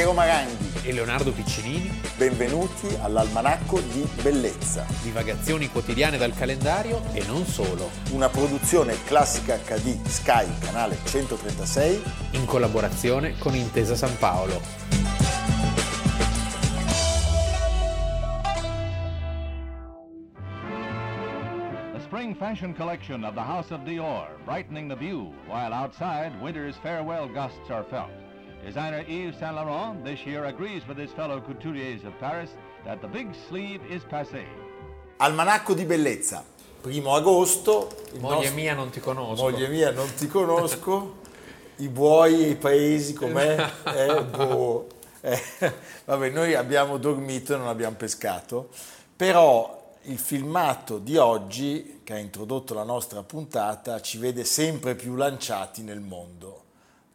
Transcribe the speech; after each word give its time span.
Piero 0.00 0.14
Maranghi 0.14 0.88
e 0.88 0.94
Leonardo 0.94 1.30
Piccinini. 1.30 2.00
Benvenuti 2.16 2.88
all'Almanacco 3.02 3.80
di 3.80 4.08
Bellezza. 4.22 4.86
Divagazioni 5.02 5.68
quotidiane 5.68 6.16
dal 6.16 6.32
calendario 6.32 7.02
e 7.12 7.22
non 7.26 7.44
solo. 7.44 7.90
Una 8.12 8.30
produzione 8.30 8.96
classica 9.04 9.58
HD 9.58 10.02
Sky, 10.06 10.46
canale 10.58 10.96
136. 11.04 12.02
In 12.30 12.46
collaborazione 12.46 13.36
con 13.36 13.54
Intesa 13.54 13.94
San 13.94 14.16
Paolo. 14.16 14.58
spring 22.06 22.34
fashion 22.34 22.74
collection 22.74 23.22
of 23.22 23.34
the 23.34 23.40
House 23.40 23.70
of 23.70 23.82
Dior, 23.82 24.26
brightening 24.46 24.88
the 24.88 24.96
view, 24.96 25.32
while 25.46 25.74
outside 25.74 26.32
winter's 26.40 26.76
farewell 26.82 27.28
gusts 27.28 27.68
are 27.68 27.84
felt. 27.84 28.29
Designer 28.64 29.02
Yves 29.08 29.38
Saint 29.38 29.54
Laurent 29.54 30.04
this 30.04 30.20
year 30.26 30.44
agrees 30.44 30.86
with 30.86 30.98
his 30.98 31.10
fellow 31.12 31.40
couturiers 31.40 32.04
of 32.04 32.12
Paris 32.20 32.50
that 32.84 33.00
the 33.00 33.08
big 33.08 33.28
sleeve 33.48 33.80
is 33.88 34.02
passé. 34.04 34.44
Almanacco 35.16 35.72
di 35.72 35.84
bellezza, 35.86 36.44
primo 36.82 37.14
agosto. 37.14 37.88
Moglie 38.18 38.34
nostro... 38.34 38.54
mia 38.54 38.74
non 38.74 38.90
ti 38.90 39.00
conosco. 39.00 39.42
Moglie 39.42 39.68
mia 39.68 39.90
non 39.92 40.12
ti 40.14 40.26
conosco. 40.28 41.16
I 41.76 41.88
buoi 41.88 42.44
e 42.44 42.48
i 42.50 42.56
paesi 42.56 43.14
com'è? 43.14 43.70
Eh, 43.96 44.24
boh. 44.24 44.88
eh, 45.22 45.42
vabbè, 46.04 46.28
noi 46.28 46.54
abbiamo 46.54 46.98
dormito 46.98 47.54
e 47.54 47.56
non 47.56 47.66
abbiamo 47.66 47.96
pescato, 47.96 48.68
però 49.16 49.96
il 50.02 50.18
filmato 50.18 50.98
di 50.98 51.16
oggi, 51.16 52.02
che 52.04 52.12
ha 52.12 52.18
introdotto 52.18 52.74
la 52.74 52.84
nostra 52.84 53.22
puntata, 53.22 54.02
ci 54.02 54.18
vede 54.18 54.44
sempre 54.44 54.94
più 54.94 55.14
lanciati 55.14 55.82
nel 55.82 56.00
mondo 56.00 56.68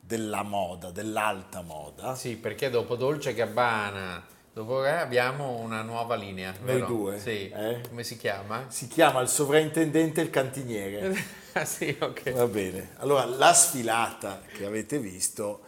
della 0.05 0.43
moda, 0.43 0.91
dell'alta 0.91 1.61
moda. 1.61 2.15
Sì, 2.15 2.35
perché 2.35 2.69
dopo 2.69 2.95
Dolce 2.95 3.33
Gabbana, 3.33 4.23
dopo 4.53 4.81
abbiamo 4.83 5.57
una 5.57 5.81
nuova 5.81 6.15
linea. 6.15 6.53
Noi 6.59 6.73
vero? 6.73 6.85
due. 6.85 7.19
Sì. 7.19 7.49
Eh? 7.49 7.81
Come 7.89 8.03
si 8.03 8.15
chiama? 8.15 8.65
Si 8.67 8.87
chiama 8.87 9.21
il 9.21 9.27
sovrintendente 9.27 10.21
e 10.21 10.25
il 10.25 10.29
cantiniere. 10.29 11.15
ah 11.53 11.65
sì, 11.65 11.95
ok. 11.99 12.31
Va 12.33 12.47
bene. 12.47 12.91
Allora, 12.97 13.25
la 13.25 13.53
sfilata 13.53 14.41
che 14.53 14.65
avete 14.65 14.99
visto 14.99 15.61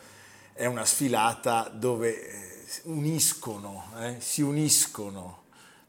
è 0.53 0.65
una 0.65 0.85
sfilata 0.85 1.71
dove 1.73 2.21
eh, 2.21 2.81
uniscono, 2.83 3.91
eh, 3.99 4.17
si 4.19 4.43
uniscono 4.43 5.45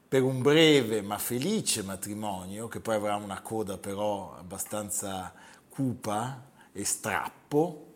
per 0.09 0.23
un 0.23 0.41
breve 0.41 1.03
ma 1.03 1.19
felice 1.19 1.83
matrimonio, 1.83 2.67
che 2.69 2.81
poi 2.81 2.95
avrà 2.95 3.17
una 3.17 3.43
coda 3.43 3.77
però 3.77 4.35
abbastanza 4.39 5.35
cupa 5.69 6.47
e 6.73 6.85
strappo, 6.85 7.88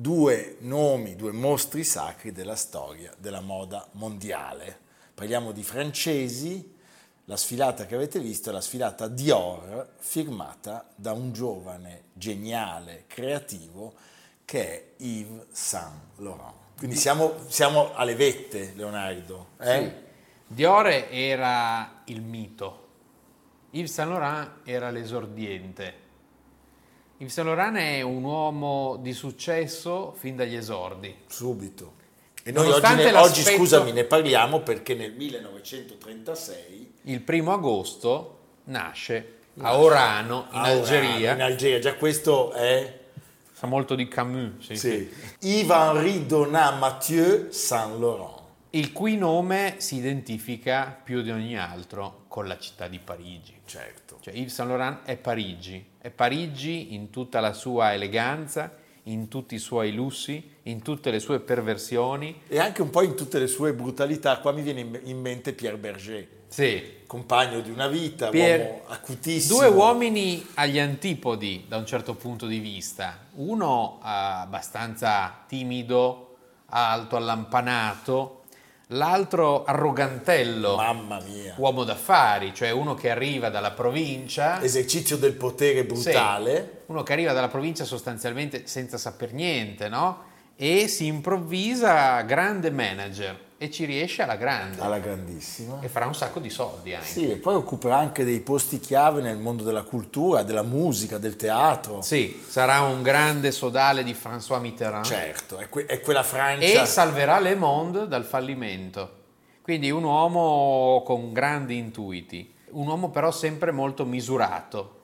due 0.00 0.58
nomi, 0.60 1.16
due 1.16 1.32
mostri 1.32 1.82
sacri 1.82 2.30
della 2.30 2.54
storia 2.54 3.12
della 3.18 3.40
moda 3.40 3.84
mondiale. 3.92 4.78
Parliamo 5.12 5.50
di 5.50 5.64
francesi, 5.64 6.76
la 7.24 7.36
sfilata 7.36 7.84
che 7.84 7.96
avete 7.96 8.20
visto 8.20 8.50
è 8.50 8.52
la 8.52 8.60
sfilata 8.60 9.08
Dior, 9.08 9.94
firmata 9.98 10.88
da 10.94 11.10
un 11.10 11.32
giovane, 11.32 12.04
geniale, 12.12 13.06
creativo 13.08 13.94
che 14.44 14.62
è 14.62 15.02
Yves 15.02 15.46
Saint 15.50 16.16
Laurent. 16.18 16.54
Quindi 16.76 16.94
siamo, 16.94 17.34
siamo 17.48 17.92
alle 17.96 18.14
vette, 18.14 18.74
Leonardo. 18.76 19.48
Eh? 19.58 19.82
Sì. 19.82 20.54
Dior 20.54 20.86
era 20.86 22.02
il 22.04 22.22
mito, 22.22 22.86
Yves 23.70 23.92
Saint 23.92 24.12
Laurent 24.12 24.50
era 24.62 24.90
l'esordiente. 24.90 26.06
Yves 27.20 27.32
Saint 27.32 27.48
Laurent 27.48 27.76
è 27.76 28.00
un 28.00 28.22
uomo 28.22 28.96
di 29.00 29.12
successo 29.12 30.14
fin 30.16 30.36
dagli 30.36 30.54
esordi. 30.54 31.12
Subito. 31.26 31.94
E 32.44 32.52
noi 32.52 32.70
oggi, 32.70 32.94
ne, 32.94 33.12
oggi, 33.14 33.42
scusami, 33.42 33.90
ne 33.90 34.04
parliamo 34.04 34.60
perché 34.60 34.94
nel 34.94 35.12
1936... 35.12 36.92
Il 37.02 37.20
primo 37.22 37.52
agosto 37.52 38.38
nasce 38.64 39.34
a 39.58 39.78
Orano, 39.78 40.46
in 40.52 40.58
a 40.58 40.62
Algeria. 40.62 41.32
Orano, 41.32 41.34
in 41.34 41.42
Algeria, 41.42 41.78
già 41.80 41.94
questo 41.96 42.52
è... 42.52 43.00
Sa 43.52 43.66
molto 43.66 43.96
di 43.96 44.06
Camus. 44.06 44.64
Sì, 44.64 44.76
sì. 44.76 45.10
sì. 45.40 45.48
Yves-Henri 45.48 46.24
Donat 46.24 46.78
Mathieu 46.78 47.50
Saint 47.50 47.98
Laurent 47.98 48.37
il 48.70 48.92
cui 48.92 49.16
nome 49.16 49.76
si 49.78 49.96
identifica 49.96 50.98
più 51.02 51.22
di 51.22 51.30
ogni 51.30 51.58
altro 51.58 52.24
con 52.28 52.46
la 52.46 52.58
città 52.58 52.86
di 52.88 52.98
Parigi. 52.98 53.54
Certo. 53.64 54.18
Cioè 54.20 54.34
Yves 54.34 54.52
Saint 54.52 54.70
Laurent 54.70 55.04
è 55.04 55.16
Parigi, 55.16 55.84
è 55.98 56.10
Parigi 56.10 56.94
in 56.94 57.10
tutta 57.10 57.40
la 57.40 57.52
sua 57.52 57.94
eleganza, 57.94 58.76
in 59.04 59.28
tutti 59.28 59.54
i 59.54 59.58
suoi 59.58 59.92
lussi, 59.92 60.56
in 60.64 60.82
tutte 60.82 61.10
le 61.10 61.18
sue 61.18 61.40
perversioni. 61.40 62.42
E 62.46 62.58
anche 62.58 62.82
un 62.82 62.90
po' 62.90 63.02
in 63.02 63.14
tutte 63.14 63.38
le 63.38 63.46
sue 63.46 63.72
brutalità. 63.72 64.38
Qua 64.38 64.52
mi 64.52 64.62
viene 64.62 65.00
in 65.04 65.18
mente 65.18 65.54
Pierre 65.54 65.78
Berger. 65.78 66.28
Sì. 66.48 66.96
Compagno 67.06 67.60
di 67.60 67.70
una 67.70 67.88
vita, 67.88 68.28
Pierre, 68.28 68.64
uomo 68.64 68.82
acutissimo. 68.88 69.60
Due 69.60 69.68
uomini 69.68 70.46
agli 70.54 70.78
antipodi 70.78 71.64
da 71.66 71.78
un 71.78 71.86
certo 71.86 72.14
punto 72.14 72.46
di 72.46 72.58
vista. 72.58 73.18
Uno 73.36 73.98
eh, 74.02 74.08
abbastanza 74.08 75.44
timido, 75.46 76.36
alto, 76.66 77.16
allampanato, 77.16 78.37
l'altro 78.88 79.64
arrogantello, 79.64 80.76
Mamma 80.76 81.20
mia. 81.20 81.54
uomo 81.58 81.84
d'affari, 81.84 82.54
cioè 82.54 82.70
uno 82.70 82.94
che 82.94 83.10
arriva 83.10 83.48
dalla 83.50 83.72
provincia. 83.72 84.62
Esercizio 84.62 85.16
del 85.16 85.32
potere 85.34 85.84
brutale. 85.84 86.56
Sì, 86.56 86.82
uno 86.86 87.02
che 87.02 87.12
arriva 87.12 87.32
dalla 87.32 87.48
provincia 87.48 87.84
sostanzialmente 87.84 88.66
senza 88.66 88.96
saper 88.98 89.32
niente, 89.32 89.88
no? 89.88 90.26
E 90.60 90.88
si 90.88 91.06
improvvisa 91.06 92.20
grande 92.22 92.72
manager 92.72 93.38
e 93.58 93.70
ci 93.70 93.84
riesce 93.84 94.22
alla 94.22 94.34
grande. 94.34 94.80
Alla 94.80 94.98
grandissima. 94.98 95.78
E 95.80 95.88
farà 95.88 96.06
un 96.06 96.16
sacco 96.16 96.40
di 96.40 96.50
soldi 96.50 96.94
anche. 96.94 97.06
Sì, 97.06 97.30
e 97.30 97.36
poi 97.36 97.54
occuperà 97.54 97.96
anche 97.96 98.24
dei 98.24 98.40
posti 98.40 98.80
chiave 98.80 99.22
nel 99.22 99.36
mondo 99.38 99.62
della 99.62 99.84
cultura, 99.84 100.42
della 100.42 100.64
musica, 100.64 101.16
del 101.16 101.36
teatro. 101.36 102.02
Sì, 102.02 102.42
sarà 102.44 102.80
un 102.80 103.02
grande 103.02 103.52
sodale 103.52 104.02
di 104.02 104.12
François 104.14 104.60
Mitterrand. 104.60 105.04
Certo, 105.04 105.58
è, 105.58 105.68
que- 105.68 105.86
è 105.86 106.00
quella 106.00 106.24
Francia. 106.24 106.82
E 106.82 106.86
salverà 106.86 107.38
Le 107.38 107.54
Monde 107.54 108.08
dal 108.08 108.24
fallimento. 108.24 109.12
Quindi 109.62 109.92
un 109.92 110.02
uomo 110.02 111.04
con 111.04 111.32
grandi 111.32 111.76
intuiti, 111.76 112.52
un 112.70 112.88
uomo 112.88 113.10
però 113.10 113.30
sempre 113.30 113.70
molto 113.70 114.04
misurato. 114.04 114.96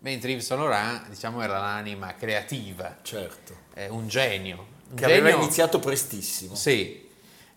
Mentre 0.00 0.32
Yves 0.32 0.44
Saint 0.44 0.62
Laurent, 0.62 1.08
diciamo, 1.08 1.40
era 1.40 1.58
l'anima 1.58 2.14
creativa. 2.14 2.94
Certo. 3.00 3.54
Eh, 3.72 3.88
un 3.88 4.06
genio. 4.06 4.76
Che 4.94 5.06
genio... 5.06 5.16
aveva 5.16 5.36
iniziato 5.42 5.78
prestissimo. 5.78 6.54
Sì, 6.54 7.06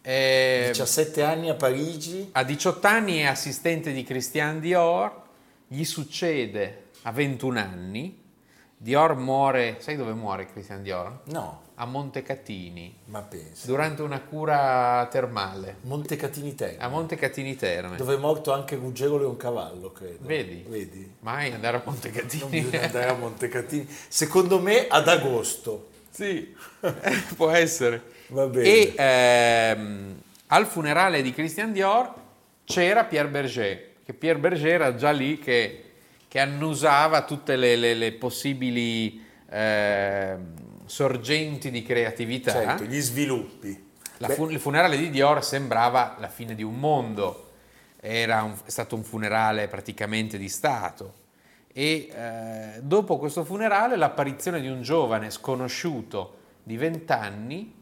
eh, 0.02 0.66
17 0.70 1.22
anni 1.22 1.50
a 1.50 1.56
Parigi. 1.56 2.30
A 2.32 2.44
18 2.44 2.88
anni 2.88 3.20
è 3.20 3.26
assistente 3.26 3.92
di 3.92 4.04
Christian 4.04 4.60
Dior, 4.60 5.22
gli 5.68 5.84
succede 5.84 6.86
a 7.04 7.12
21 7.12 7.60
anni. 7.60 8.20
Dior 8.76 9.16
muore, 9.16 9.76
sai 9.80 9.96
dove 9.96 10.14
muore 10.14 10.48
Christian 10.48 10.82
Dior? 10.82 11.20
No. 11.26 11.62
A 11.76 11.86
Montecatini. 11.86 12.96
Ma 13.06 13.22
pensa. 13.22 13.68
Durante 13.68 14.02
una 14.02 14.22
cura 14.22 15.08
termale. 15.12 15.78
Montecatini 15.82 16.56
Terme. 16.56 16.84
A 16.84 16.88
Montecatini 16.88 17.56
Terme. 17.56 17.96
Dove 17.98 18.16
è 18.16 18.18
morto 18.18 18.52
anche 18.52 18.76
Ruggero 18.76 19.18
Leoncavallo, 19.18 19.92
credo. 19.92 20.26
Vedi? 20.26 20.66
Vedi? 20.68 21.16
Mai 21.20 21.52
andare 21.52 21.78
a 21.78 21.82
Montecatini. 21.86 22.42
Non 22.42 22.50
bisogna 22.50 22.82
andare 22.82 23.10
a 23.10 23.14
Montecatini. 23.14 23.88
Secondo 24.08 24.60
me 24.60 24.88
ad 24.88 25.08
agosto. 25.08 25.90
Sì, 26.12 26.54
può 27.36 27.50
essere. 27.50 28.04
Va 28.28 28.46
bene. 28.46 28.68
E 28.68 28.94
ehm, 28.96 30.22
al 30.48 30.66
funerale 30.68 31.22
di 31.22 31.34
Christian 31.34 31.72
Dior 31.72 32.14
c'era 32.66 33.06
Pierre 33.06 33.30
Berger, 33.30 33.90
che 34.06 34.14
Pierre 34.14 34.40
Berger 34.40 34.74
era 34.74 34.96
già 34.96 35.12
lì 35.12 35.40
che, 35.40 35.84
che 36.28 36.40
annusava 36.40 37.24
tutte 37.24 37.56
le, 37.56 37.76
le, 37.76 37.94
le 37.94 38.12
possibili 38.14 39.26
eh, 39.50 40.36
sorgenti 40.86 41.72
di 41.72 41.84
creatività. 41.84 42.52
Certo, 42.52 42.84
gli 42.84 43.00
sviluppi. 43.00 43.90
Fu- 44.30 44.50
il 44.50 44.60
funerale 44.60 44.98
di 44.98 45.10
Dior 45.10 45.44
sembrava 45.44 46.18
la 46.20 46.28
fine 46.28 46.54
di 46.54 46.64
un 46.64 46.78
mondo, 46.78 47.50
era 48.00 48.44
un, 48.44 48.54
è 48.66 48.70
stato 48.70 48.96
un 48.96 49.04
funerale 49.04 49.68
praticamente 49.68 50.38
di 50.38 50.50
Stato. 50.50 51.20
E 51.74 52.10
eh, 52.12 52.82
dopo 52.82 53.18
questo 53.18 53.44
funerale 53.44 53.96
l'apparizione 53.96 54.60
di 54.60 54.68
un 54.68 54.82
giovane 54.82 55.30
sconosciuto 55.30 56.38
di 56.64 56.78
20 56.78 57.12
anni 57.12 57.74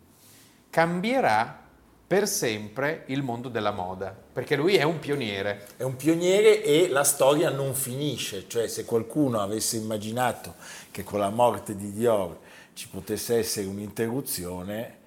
cambierà 0.69 1.67
per 2.09 2.27
sempre 2.27 3.03
il 3.07 3.21
mondo 3.21 3.49
della 3.49 3.69
moda, 3.69 4.15
perché 4.33 4.55
lui 4.55 4.75
è 4.75 4.81
un 4.81 4.97
pioniere. 4.97 5.67
È 5.77 5.83
un 5.83 5.95
pioniere 5.95 6.63
e 6.63 6.87
la 6.89 7.03
storia 7.03 7.51
non 7.51 7.75
finisce, 7.75 8.45
cioè 8.47 8.67
se 8.67 8.83
qualcuno 8.83 9.41
avesse 9.41 9.77
immaginato 9.77 10.55
che 10.89 11.03
con 11.03 11.19
la 11.19 11.29
morte 11.29 11.75
di 11.75 11.93
Dior 11.93 12.39
ci 12.73 12.87
potesse 12.87 13.37
essere 13.37 13.67
un'interruzione, 13.67 14.97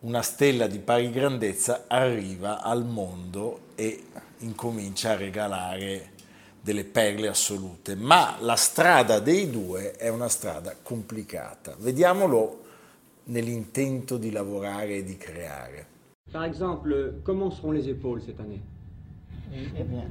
una 0.00 0.22
stella 0.22 0.66
di 0.66 0.78
pari 0.78 1.10
grandezza 1.10 1.84
arriva 1.88 2.62
al 2.62 2.86
mondo 2.86 3.60
e 3.74 4.04
incomincia 4.38 5.10
a 5.10 5.16
regalare 5.16 6.12
delle 6.66 6.82
perle 6.82 7.28
assolute, 7.28 7.94
ma 7.94 8.38
la 8.40 8.56
strada 8.56 9.20
dei 9.20 9.48
due 9.50 9.92
è 9.92 10.08
una 10.08 10.28
strada 10.28 10.74
complicata. 10.82 11.76
Vediamolo 11.78 12.62
nell'intento 13.26 14.16
di 14.16 14.32
lavorare 14.32 14.96
e 14.96 15.04
di 15.04 15.16
creare. 15.16 15.86
Par 16.32 16.42
exemple, 16.42 17.20
comment 17.22 17.52
seront 17.52 17.72
les 17.72 17.86
épaules 17.88 18.20
cette 18.20 18.40
année? 18.40 18.60
Eh 19.76 19.84
bien, 19.84 20.08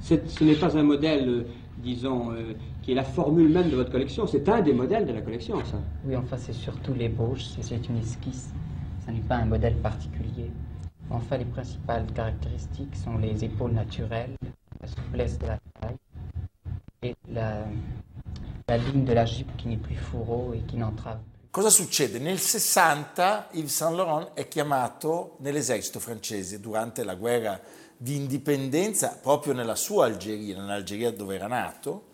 C'est- 0.00 0.26
Ce 0.28 0.44
n'est 0.44 0.54
pas 0.58 0.74
un 0.76 0.84
modèle, 0.84 1.46
disons, 1.76 2.30
euh, 2.32 2.54
qui 2.82 2.92
est 2.92 2.94
la 2.94 3.04
formule 3.04 3.48
même 3.50 3.68
de 3.68 3.76
votre 3.76 3.90
collection, 3.90 4.26
c'est 4.26 4.48
un 4.48 4.62
des 4.62 4.72
modèles 4.72 5.04
de 5.04 5.12
la 5.12 5.20
collection, 5.20 5.58
ça. 5.64 5.78
oui, 6.06 6.16
enfin, 6.16 6.36
c'est 6.38 6.54
surtout 6.54 6.94
l'ébauche, 6.94 7.44
c'est- 7.44 7.62
c'est 7.62 7.88
une 7.90 7.98
esquisse. 7.98 8.48
Ce 9.04 9.10
n'est 9.10 9.20
pas 9.28 9.34
un 9.36 9.46
modèle 9.46 9.74
particulier. 9.82 10.50
Enfin, 11.10 11.36
les 11.38 11.44
principales 11.44 12.06
caractéristiques 12.12 12.96
sont 12.96 13.18
les 13.18 13.44
épaules 13.44 13.72
naturelles, 13.72 14.36
la 14.80 14.88
souplesse 14.88 15.38
de 15.38 15.46
la 15.46 15.58
taille 15.80 15.96
et 17.02 17.14
la, 17.28 17.64
la 18.68 18.76
ligne 18.78 19.04
de 19.04 19.12
la 19.12 19.24
jupe 19.24 19.56
qui 19.56 19.68
n'est 19.68 19.76
plus 19.76 19.96
fourreau 19.96 20.52
et 20.54 20.60
qui 20.60 20.76
n'entrave 20.76 21.18
plus. 21.18 21.36
Cosa 21.50 21.70
succede? 21.70 22.18
Nel 22.18 22.38
60 22.38 23.48
Yves 23.52 23.72
Saint 23.72 23.94
Laurent 23.94 24.32
è 24.34 24.46
chiamato 24.46 25.36
nell'esercito 25.40 26.00
francese 26.00 26.60
durante 26.60 27.02
la 27.02 27.14
guerra 27.14 27.58
di 27.96 28.16
indipendenza 28.16 29.18
proprio 29.22 29.54
nella 29.54 29.74
sua 29.74 30.04
Algeria, 30.04 30.56
nell'Algeria 30.58 31.10
dove 31.12 31.36
era 31.36 31.46
nato, 31.46 32.08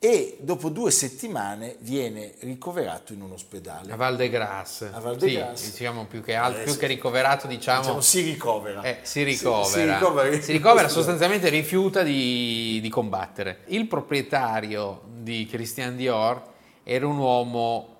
e 0.00 0.36
dopo 0.40 0.68
due 0.68 0.92
settimane 0.92 1.74
viene 1.80 2.34
ricoverato 2.40 3.12
in 3.12 3.20
un 3.20 3.32
ospedale. 3.32 3.90
A 3.92 3.96
Val 3.96 4.14
de 4.16 4.28
Grasse. 4.28 4.90
A 4.92 5.00
Val 5.00 5.16
de 5.16 5.28
Sì, 5.28 5.34
Grasse. 5.34 5.70
diciamo 5.72 6.04
più 6.06 6.22
che, 6.22 6.34
altro, 6.34 6.60
Adesso- 6.62 6.70
più 6.78 6.80
che 6.80 6.86
ricoverato, 6.94 7.46
diciamo, 7.48 7.80
Diciamo, 7.80 8.00
si 8.00 8.20
ricovera. 8.22 8.82
eh, 8.82 8.98
si 9.02 9.18
Si- 9.18 9.22
ricovera. 9.24 9.64
Si, 9.64 9.84
ricovera. 9.98 10.40
Si 10.40 10.52
ricovera, 10.52 10.88
sostanzialmente 10.88 11.48
rifiuta 11.48 12.02
di, 12.04 12.78
di 12.80 12.88
combattere. 12.88 13.62
Il 13.66 13.88
proprietario 13.88 15.02
di 15.16 15.46
Christian 15.50 15.96
Dior 15.96 16.42
era 16.84 17.04
un 17.06 17.18
uomo, 17.18 17.96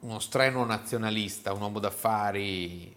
uno 0.00 0.18
strenuo 0.18 0.64
nazionalista, 0.66 1.52
un 1.54 1.62
uomo 1.62 1.78
d'affari, 1.78 2.91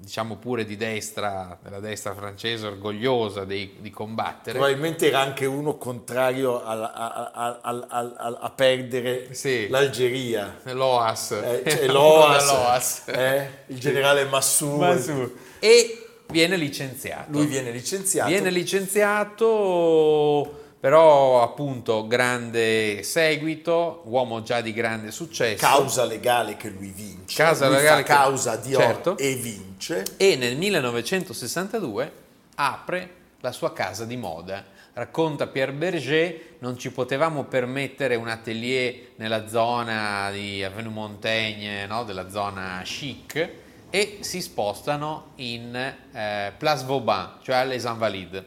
diciamo 0.00 0.36
pure 0.36 0.64
di 0.64 0.76
destra, 0.76 1.58
della 1.62 1.78
destra 1.78 2.14
francese, 2.14 2.66
orgogliosa 2.66 3.44
di, 3.44 3.76
di 3.80 3.90
combattere. 3.90 4.56
Probabilmente 4.58 5.06
era 5.08 5.20
anche 5.20 5.44
uno 5.44 5.76
contrario 5.76 6.64
a, 6.64 6.90
a- 6.90 7.60
a- 7.62 8.38
a- 8.40 8.50
perdere 8.50 9.34
Sì. 9.34 9.68
l'Algeria. 9.68 10.60
L'OAS. 10.64 11.32
Eh, 11.32 11.84
Uno 11.88 11.92
l'OAS, 11.92 12.46
dell'OAS. 12.46 13.02
eh, 13.08 13.50
il 13.66 13.78
generale 13.78 14.24
Massoud. 14.24 14.80
Massoud. 14.80 15.32
E 15.58 16.06
viene 16.28 16.56
licenziato. 16.56 17.30
Lui 17.32 17.46
viene 17.46 17.70
licenziato. 17.70 18.30
Viene 18.30 18.50
licenziato, 18.50 20.59
però 20.80 21.42
appunto 21.42 22.06
grande 22.06 23.02
seguito, 23.02 24.00
uomo 24.06 24.42
già 24.42 24.62
di 24.62 24.72
grande 24.72 25.10
successo. 25.10 25.64
causa 25.64 26.04
legale 26.04 26.56
che 26.56 26.70
lui 26.70 26.90
vince. 26.90 27.36
Causa 27.36 27.66
lui 27.66 27.76
legale 27.76 28.00
fa 28.00 28.06
che- 28.06 28.12
causa 28.14 28.56
di 28.56 28.72
certo. 28.72 29.18
e 29.18 29.34
vince. 29.34 30.04
E 30.16 30.36
nel 30.36 30.56
1962 30.56 32.12
apre 32.54 33.10
la 33.40 33.52
sua 33.52 33.74
casa 33.74 34.06
di 34.06 34.16
moda. 34.16 34.64
Racconta 34.92 35.46
Pierre 35.46 35.72
Berger, 35.72 36.40
non 36.60 36.78
ci 36.78 36.90
potevamo 36.90 37.44
permettere 37.44 38.16
un 38.16 38.28
atelier 38.28 39.12
nella 39.16 39.48
zona 39.48 40.30
di 40.30 40.64
Avenue 40.64 40.92
Montaigne, 40.92 41.86
no? 41.86 42.04
della 42.04 42.28
zona 42.30 42.80
chic, 42.84 43.48
e 43.90 44.18
si 44.20 44.40
spostano 44.40 45.32
in 45.36 45.74
eh, 45.74 46.52
Place 46.56 46.84
Vauban, 46.86 47.34
cioè 47.42 47.56
all'Es 47.56 47.84
Invalides. 47.84 48.42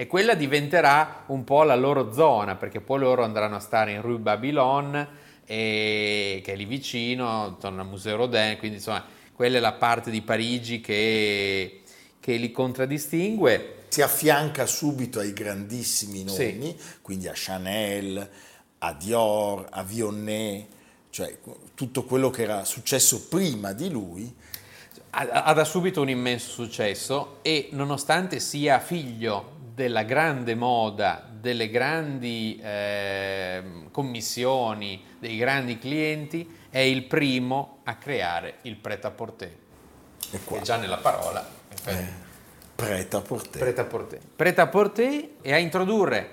E 0.00 0.06
quella 0.06 0.34
diventerà 0.34 1.24
un 1.26 1.42
po' 1.42 1.64
la 1.64 1.74
loro 1.74 2.12
zona, 2.12 2.54
perché 2.54 2.80
poi 2.80 3.00
loro 3.00 3.24
andranno 3.24 3.56
a 3.56 3.58
stare 3.58 3.90
in 3.94 4.00
Rue 4.00 4.18
Babylone, 4.18 5.08
e- 5.44 6.40
che 6.44 6.52
è 6.52 6.54
lì 6.54 6.66
vicino, 6.66 7.48
intorno 7.48 7.80
al 7.80 7.88
Museo 7.88 8.14
Rodin, 8.14 8.54
quindi 8.58 8.76
insomma 8.76 9.04
quella 9.32 9.56
è 9.56 9.60
la 9.60 9.72
parte 9.72 10.12
di 10.12 10.20
Parigi 10.22 10.80
che, 10.80 11.82
che 12.20 12.36
li 12.36 12.52
contraddistingue. 12.52 13.74
Si 13.88 14.00
affianca 14.00 14.66
subito 14.66 15.18
ai 15.18 15.32
grandissimi 15.32 16.22
nomi, 16.22 16.36
Sì. 16.36 16.76
quindi 17.02 17.26
a 17.26 17.32
Chanel, 17.34 18.30
a 18.78 18.92
Dior, 18.92 19.66
a 19.68 19.82
Vionnet, 19.82 20.66
cioè 21.10 21.38
tutto 21.74 22.04
quello 22.04 22.30
che 22.30 22.42
era 22.42 22.64
successo 22.64 23.26
prima 23.26 23.72
di 23.72 23.90
lui. 23.90 24.32
ha, 25.10 25.26
ha 25.42 25.52
da 25.54 25.64
subito 25.64 26.02
un 26.02 26.08
immenso 26.10 26.50
successo 26.50 27.38
e 27.42 27.70
nonostante 27.72 28.38
sia 28.38 28.78
figlio 28.78 29.56
della 29.78 30.02
grande 30.02 30.56
moda, 30.56 31.24
delle 31.30 31.70
grandi 31.70 32.58
ehm, 32.60 33.92
commissioni, 33.92 35.04
dei 35.20 35.36
grandi 35.36 35.78
clienti, 35.78 36.52
è 36.68 36.80
il 36.80 37.04
primo 37.04 37.78
a 37.84 37.94
creare 37.94 38.56
il 38.62 38.74
pret-à-porter, 38.74 39.56
E 40.32 40.40
che 40.44 40.60
già 40.62 40.78
nella 40.78 40.96
parola 40.96 41.48
è 41.84 41.90
eh, 41.92 42.06
pret-à-porter. 42.74 44.24
Pret-à-porter 44.34 45.28
e 45.42 45.52
a 45.52 45.58
introdurre, 45.58 46.30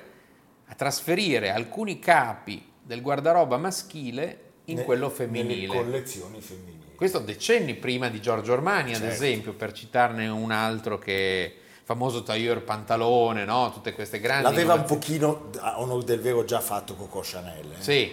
a 0.66 0.74
trasferire 0.74 1.52
alcuni 1.52 2.00
capi 2.00 2.68
del 2.82 3.02
guardaroba 3.04 3.58
maschile 3.58 4.40
in 4.66 4.78
Ne- 4.78 4.84
quello 4.86 5.06
Nelle 5.06 5.16
femminile. 5.18 5.68
collezioni 5.68 6.42
femminili. 6.42 6.96
Questo 6.96 7.20
decenni 7.20 7.76
prima 7.76 8.10
di 8.10 8.20
Giorgio 8.20 8.54
Armani, 8.54 8.96
ad 8.96 9.02
Certo. 9.02 9.14
esempio, 9.14 9.54
per 9.54 9.72
citarne 9.72 10.28
un 10.30 10.50
altro 10.50 10.98
che 10.98 11.60
famoso 11.86 12.24
tailleur 12.24 12.64
pantalone, 12.64 13.46
no? 13.46 13.72
Tutte 13.72 13.94
queste 13.94 14.20
grandi 14.20 14.44
L'aveva 14.44 14.74
un 14.74 14.86
pochino, 14.86 15.52
a 15.60 15.80
onor 15.80 16.04
del 16.04 16.20
vero, 16.20 16.44
già 16.44 16.60
fatto 16.60 16.96
Coco 16.96 17.22
Chanel. 17.24 17.72
eh. 17.78 17.82
Sì, 17.82 18.12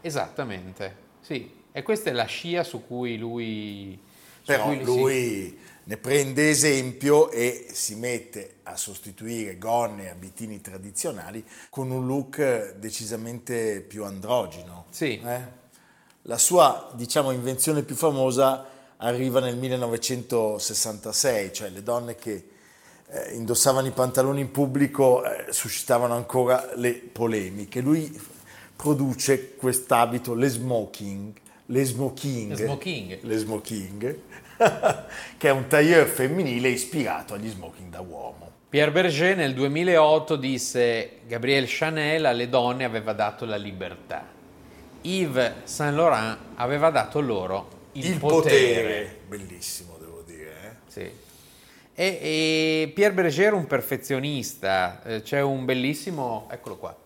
esattamente. 0.00 0.96
Sì. 1.20 1.60
E 1.70 1.82
questa 1.82 2.10
è 2.10 2.12
la 2.12 2.24
scia 2.24 2.64
su 2.64 2.84
cui 2.86 3.16
lui 3.16 3.98
su 4.40 4.46
Però 4.46 4.64
cui 4.64 4.78
si- 4.78 4.84
lui 4.84 5.58
ne 5.84 5.96
prende 5.96 6.50
esempio 6.50 7.30
e 7.30 7.68
si 7.72 7.94
mette 7.94 8.56
a 8.64 8.76
sostituire 8.76 9.56
gonne 9.56 10.04
e 10.06 10.08
abitini 10.10 10.60
tradizionali 10.60 11.44
con 11.70 11.90
un 11.90 12.06
look 12.06 12.74
decisamente 12.74 13.80
più 13.80 14.04
androgino. 14.04 14.86
Sì. 14.90 15.20
eh? 15.24 15.60
La 16.22 16.38
sua, 16.38 16.90
diciamo, 16.94 17.30
invenzione 17.30 17.82
più 17.82 17.94
famosa 17.96 18.66
arriva 18.96 19.38
nel 19.40 19.56
1966, 19.56 21.52
cioè 21.52 21.68
le 21.70 21.82
donne 21.82 22.14
che 22.16 22.48
eh, 23.12 23.34
indossavano 23.34 23.86
i 23.86 23.90
pantaloni 23.90 24.40
in 24.40 24.50
pubblico 24.50 25.22
eh, 25.24 25.52
suscitavano 25.52 26.14
ancora 26.14 26.70
le 26.76 26.94
polemiche. 26.94 27.80
Lui 27.80 28.10
produce 28.74 29.54
quest'abito, 29.54 30.34
le 30.34 30.48
smoking, 30.48 31.32
le 31.66 31.84
smoking, 31.84 32.50
Le 32.50 32.56
smoking. 32.56 33.18
le 33.22 33.36
smoking, 33.36 34.18
che 35.38 35.48
è 35.48 35.50
un 35.52 35.66
tailleur 35.68 36.06
femminile 36.06 36.68
ispirato 36.68 37.34
agli 37.34 37.48
smoking 37.48 37.90
da 37.90 38.00
uomo. 38.00 38.50
Pierre 38.68 38.90
Berger 38.90 39.36
nel 39.36 39.52
2008 39.54 40.36
disse 40.36 41.18
Gabrielle 41.26 41.66
Chanel 41.68 42.24
alle 42.24 42.48
donne 42.48 42.84
aveva 42.84 43.12
dato 43.12 43.44
la 43.44 43.56
libertà. 43.56 44.26
Yves 45.02 45.52
Saint 45.64 45.94
Laurent 45.94 46.38
aveva 46.54 46.88
dato 46.90 47.20
loro 47.20 47.68
il, 47.92 48.06
Il, 48.06 48.18
potere. 48.18 48.56
potere. 48.56 49.18
bellissimo 49.28 49.96
devo 50.00 50.22
dire. 50.24 50.52
eh. 50.64 50.70
Sì. 50.86 51.10
E, 52.02 52.18
e 52.20 52.92
Pierre 52.92 53.14
Berger 53.14 53.46
era 53.46 53.54
un 53.54 53.68
perfezionista, 53.68 55.00
eh, 55.04 55.22
c'è 55.22 55.40
un 55.40 55.64
bellissimo, 55.64 56.48
eccolo 56.50 56.76
qua, 56.76 56.96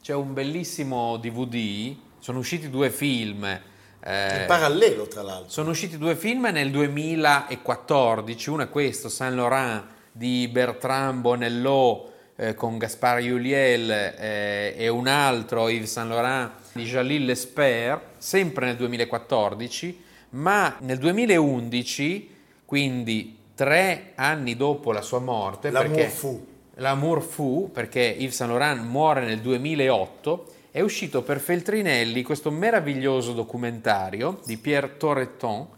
c'è 0.00 0.14
un 0.14 0.32
bellissimo 0.32 1.16
DVD, 1.16 1.92
sono 2.20 2.38
usciti 2.38 2.70
due 2.70 2.90
film. 2.90 3.42
eh, 3.44 4.38
In 4.40 4.44
parallelo 4.46 5.08
tra 5.08 5.22
l'altro. 5.22 5.50
sono 5.50 5.70
usciti 5.70 5.98
due 5.98 6.14
film 6.14 6.44
nel 6.52 6.70
2014, 6.70 8.50
uno 8.50 8.62
è 8.62 8.68
questo, 8.68 9.08
Saint 9.08 9.34
Laurent 9.34 9.86
di 10.12 10.46
Bertrand 10.46 11.20
Bonello 11.20 12.12
eh, 12.36 12.54
con 12.54 12.78
Gaspard 12.78 13.24
Juliel 13.24 13.90
eh, 13.90 14.74
e 14.78 14.86
un 14.86 15.08
altro, 15.08 15.68
Yves 15.68 15.90
Saint 15.90 16.10
Laurent 16.10 16.52
di 16.74 16.84
Jalil 16.84 17.24
Lesper, 17.24 18.00
sempre 18.18 18.66
nel 18.66 18.76
2014, 18.76 20.00
ma 20.30 20.76
nel 20.78 20.98
2011, 20.98 22.30
quindi 22.64 23.42
tre 23.54 24.12
anni 24.16 24.56
dopo 24.56 24.92
la 24.92 25.02
sua 25.02 25.20
morte, 25.20 25.70
L'amour 25.70 25.90
perché 25.90 26.08
fu. 26.08 26.46
L'amour 26.78 27.22
fu, 27.22 27.70
perché 27.72 28.00
Yves 28.00 28.34
Saint 28.34 28.52
Laurent 28.52 28.82
muore 28.82 29.24
nel 29.24 29.40
2008, 29.40 30.52
è 30.72 30.80
uscito 30.80 31.22
per 31.22 31.38
Feltrinelli 31.38 32.22
questo 32.22 32.50
meraviglioso 32.50 33.32
documentario 33.32 34.40
di 34.44 34.56
Pierre 34.56 34.96
Torreton 34.96 35.68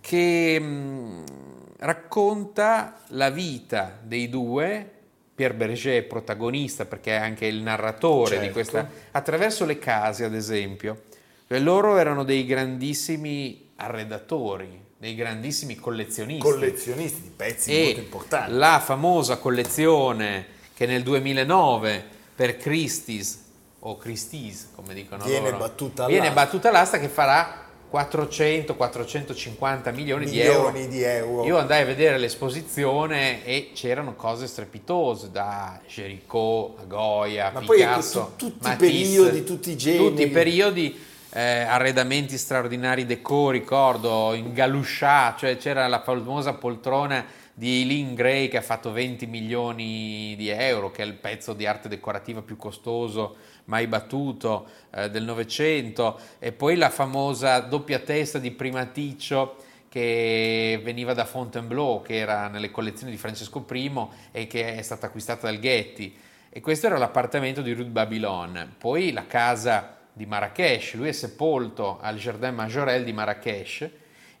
che 0.00 0.58
mh, 0.58 1.24
racconta 1.78 2.98
la 3.10 3.30
vita 3.30 4.00
dei 4.02 4.28
due, 4.28 4.90
Pierre 5.32 5.54
Berger 5.54 6.02
è 6.02 6.06
protagonista 6.06 6.86
perché 6.86 7.12
è 7.16 7.20
anche 7.20 7.46
il 7.46 7.62
narratore 7.62 8.30
Certo. 8.30 8.46
di 8.46 8.50
questa, 8.50 8.88
attraverso 9.12 9.64
le 9.64 9.78
case 9.78 10.24
ad 10.24 10.34
esempio. 10.34 11.02
Cioè, 11.46 11.60
loro 11.60 11.96
erano 11.96 12.24
dei 12.24 12.44
grandissimi 12.44 13.70
arredatori, 13.76 14.80
dei 15.02 15.16
grandissimi 15.16 15.74
collezionisti 15.74 16.40
Collezionisti 16.48 17.22
di 17.22 17.32
pezzi 17.34 17.72
molto 17.72 17.98
e 17.98 18.02
importanti. 18.04 18.52
la 18.52 18.78
famosa 18.78 19.36
collezione 19.38 20.46
che 20.74 20.86
nel 20.86 21.02
2009 21.02 22.04
per 22.36 22.56
Christie's 22.56 23.36
o 23.80 23.96
Christie's 23.96 24.68
come 24.72 24.94
dicono 24.94 25.24
Viene 25.24 25.46
loro, 25.46 25.56
battuta 25.58 26.06
viene 26.06 26.28
all'asta. 26.28 26.44
battuta 26.44 26.68
all'asta 26.68 27.00
che 27.00 27.08
farà 27.08 27.66
400-450 27.92 29.92
milioni, 29.92 30.26
di 30.26 30.38
euro. 30.38 30.70
Milioni 30.70 30.88
di 30.88 31.02
euro. 31.02 31.44
Io 31.46 31.58
andai 31.58 31.82
a 31.82 31.84
vedere 31.84 32.16
l'esposizione 32.16 33.44
e 33.44 33.72
c'erano 33.74 34.14
cose 34.14 34.46
strepitose, 34.46 35.32
da 35.32 35.80
Géricault 35.86 36.78
a 36.78 36.84
Goya, 36.84 37.50
Ma 37.52 37.60
poi 37.60 37.80
ecco, 37.80 37.88
Picasso, 37.90 38.32
tu- 38.36 38.46
tutti 38.52 38.66
i 38.66 38.68
Matisse, 38.70 39.16
periodi, 39.16 39.42
tutti 39.44 39.70
i 39.72 39.76
generi. 39.76 40.04
Tutti 40.08 40.22
i 40.22 40.28
periodi, 40.28 40.96
eh, 41.34 41.62
arredamenti 41.62 42.36
straordinari, 42.36 43.06
decor, 43.06 43.52
ricordo, 43.52 44.34
in 44.34 44.52
Galuscià, 44.52 45.34
cioè 45.38 45.56
c'era 45.56 45.88
la 45.88 46.02
famosa 46.02 46.52
poltrona 46.54 47.24
di 47.54 47.80
Eileen 47.80 48.14
Gray 48.14 48.48
che 48.48 48.58
ha 48.58 48.62
fatto 48.62 48.92
20 48.92 49.26
milioni 49.26 50.34
di 50.36 50.48
euro, 50.48 50.90
che 50.90 51.02
è 51.02 51.06
il 51.06 51.14
pezzo 51.14 51.54
di 51.54 51.66
arte 51.66 51.88
decorativa 51.88 52.42
più 52.42 52.56
costoso 52.56 53.36
mai 53.64 53.86
battuto 53.86 54.66
eh, 54.94 55.08
del 55.08 55.24
Novecento, 55.24 56.18
e 56.38 56.52
poi 56.52 56.76
la 56.76 56.90
famosa 56.90 57.60
doppia 57.60 58.00
testa 58.00 58.38
di 58.38 58.50
Primaticcio 58.50 59.56
che 59.88 60.80
veniva 60.82 61.14
da 61.14 61.24
Fontainebleau, 61.24 62.02
che 62.02 62.16
era 62.16 62.48
nelle 62.48 62.70
collezioni 62.70 63.10
di 63.10 63.18
Francesco 63.18 63.64
I 63.70 63.92
e 64.32 64.46
che 64.46 64.76
è 64.76 64.82
stata 64.82 65.06
acquistata 65.06 65.46
dal 65.46 65.58
Getty. 65.58 66.14
E 66.50 66.60
questo 66.60 66.86
era 66.86 66.98
l'appartamento 66.98 67.62
di 67.62 67.72
Ruth 67.72 67.88
Babylon. 67.88 68.74
Poi 68.78 69.12
la 69.12 69.26
casa 69.26 70.00
di 70.12 70.26
Marrakesh, 70.26 70.94
lui 70.94 71.08
è 71.08 71.12
sepolto 71.12 71.98
al 72.00 72.16
Jardin 72.16 72.54
Majorel 72.54 73.04
di 73.04 73.12
Marrakesh 73.12 73.88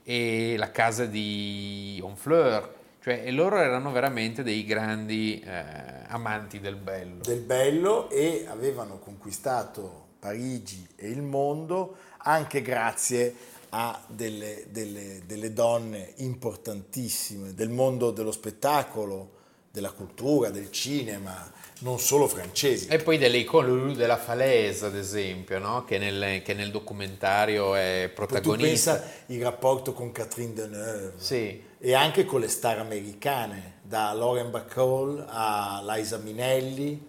e 0.04 0.56
la 0.56 0.70
casa 0.70 1.06
di 1.06 1.98
Honfleur, 2.02 2.74
cioè 3.00 3.22
e 3.24 3.30
loro 3.30 3.58
erano 3.58 3.90
veramente 3.90 4.42
dei 4.42 4.64
grandi 4.64 5.40
eh, 5.40 5.64
amanti 6.08 6.60
del 6.60 6.76
bello. 6.76 7.22
del 7.22 7.40
bello 7.40 8.10
e 8.10 8.46
avevano 8.48 8.98
conquistato 8.98 10.10
Parigi 10.18 10.86
e 10.94 11.08
il 11.08 11.22
mondo 11.22 11.96
anche 12.18 12.62
grazie 12.62 13.34
a 13.70 14.00
delle, 14.06 14.66
delle- 14.68 15.22
delle 15.26 15.52
donne 15.52 16.12
importantissime 16.18 17.54
del 17.54 17.70
mondo 17.70 18.10
dello 18.10 18.30
spettacolo, 18.30 19.40
della 19.70 19.90
cultura, 19.90 20.50
del 20.50 20.70
cinema, 20.70 21.50
non 21.82 21.98
solo 21.98 22.26
francesi. 22.28 22.86
E 22.88 22.98
poi 22.98 23.18
delle 23.18 23.38
icone, 23.38 23.68
Lulu 23.68 23.92
della 23.92 24.16
Falaise 24.16 24.86
ad 24.86 24.96
esempio, 24.96 25.58
no? 25.58 25.84
che, 25.84 25.98
nel, 25.98 26.42
che 26.42 26.54
nel 26.54 26.70
documentario 26.70 27.74
è 27.74 28.10
Poi 28.14 28.26
tu 28.26 28.32
protagonista. 28.32 28.92
pensa 28.96 29.10
il 29.26 29.42
rapporto 29.42 29.92
con 29.92 30.10
Catherine 30.12 30.52
Deneuve 30.54 31.12
Sì. 31.16 31.62
e 31.78 31.94
anche 31.94 32.24
con 32.24 32.40
le 32.40 32.48
star 32.48 32.78
americane, 32.78 33.74
da 33.82 34.12
Lauren 34.12 34.50
Bacall 34.50 35.24
a 35.28 35.82
Liza 35.84 36.18
Minelli, 36.18 37.04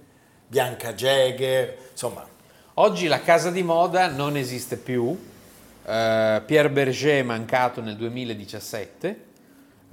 Bianca 0.48 0.94
Jagger, 0.94 1.78
insomma, 1.92 2.28
Oggi 2.78 3.06
la 3.08 3.22
casa 3.22 3.52
di 3.52 3.62
moda 3.62 4.08
non 4.08 4.36
esiste 4.36 4.78
più, 4.78 5.16
eh, 5.86 6.42
Pierre 6.44 6.70
Berger 6.72 7.20
è 7.20 7.24
mancato 7.24 7.82
nel 7.82 7.96
2017, 7.96 9.32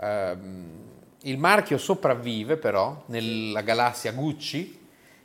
Ehm, 0.02 0.78
il 1.22 1.38
marchio 1.38 1.78
sopravvive 1.78 2.56
però 2.56 3.02
nella 3.06 3.60
galassia 3.62 4.12
Gucci 4.12 4.78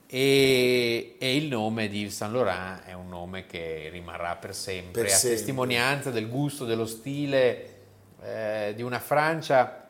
e, 0.08 1.16
e 1.18 1.36
il 1.36 1.48
nome 1.48 1.88
di 1.88 2.02
Yves 2.02 2.16
Saint 2.16 2.34
Laurent 2.34 2.84
è 2.84 2.94
un 2.94 3.10
nome 3.10 3.46
che 3.46 3.90
rimarrà 3.92 4.36
per 4.36 4.54
sempre, 4.56 5.02
Per 5.04 5.12
a 5.12 5.16
sempre. 5.16 5.38
testimonianza 5.38 6.12
del 6.12 6.30
gusto, 6.30 6.66
dello 6.66 6.86
stile 6.86 7.76
eh, 8.22 8.74
di 8.76 8.82
una 8.82 9.00
Francia. 9.00 9.82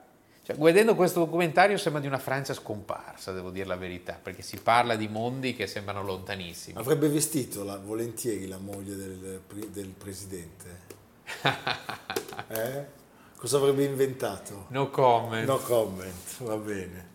Cioè, 0.41 0.55
guardando 0.57 0.93
questo 0.95 1.19
documentario 1.21 1.75
sembra 1.77 1.99
di 2.01 2.07
una 2.07 2.19
Francia 2.19 2.53
scomparsa, 2.53 3.31
devo 3.31 3.49
dire 3.49 3.65
la 3.65 3.75
verità, 3.75 4.19
perché 4.21 4.43
si 4.43 4.57
parla 4.57 4.95
di 4.95 5.07
mondi 5.07 5.55
che 5.55 5.65
sembrano 5.65 6.03
lontanissimi. 6.03 6.77
avrebbe 6.77 7.09
vestito 7.09 7.63
la- 7.63 7.77
volentieri 7.77 8.47
la 8.47 8.59
moglie 8.59 8.95
del, 8.95 9.41
del 9.71 9.87
presidente. 9.89 10.83
Eh? 12.47 12.85
Cosa 13.45 13.57
avrebbe 13.57 13.83
inventato? 13.83 14.65
No 14.69 14.89
comment. 14.89 15.45
No 15.45 15.57
comment, 15.57 16.11
va 16.39 16.55
bene. 16.55 17.09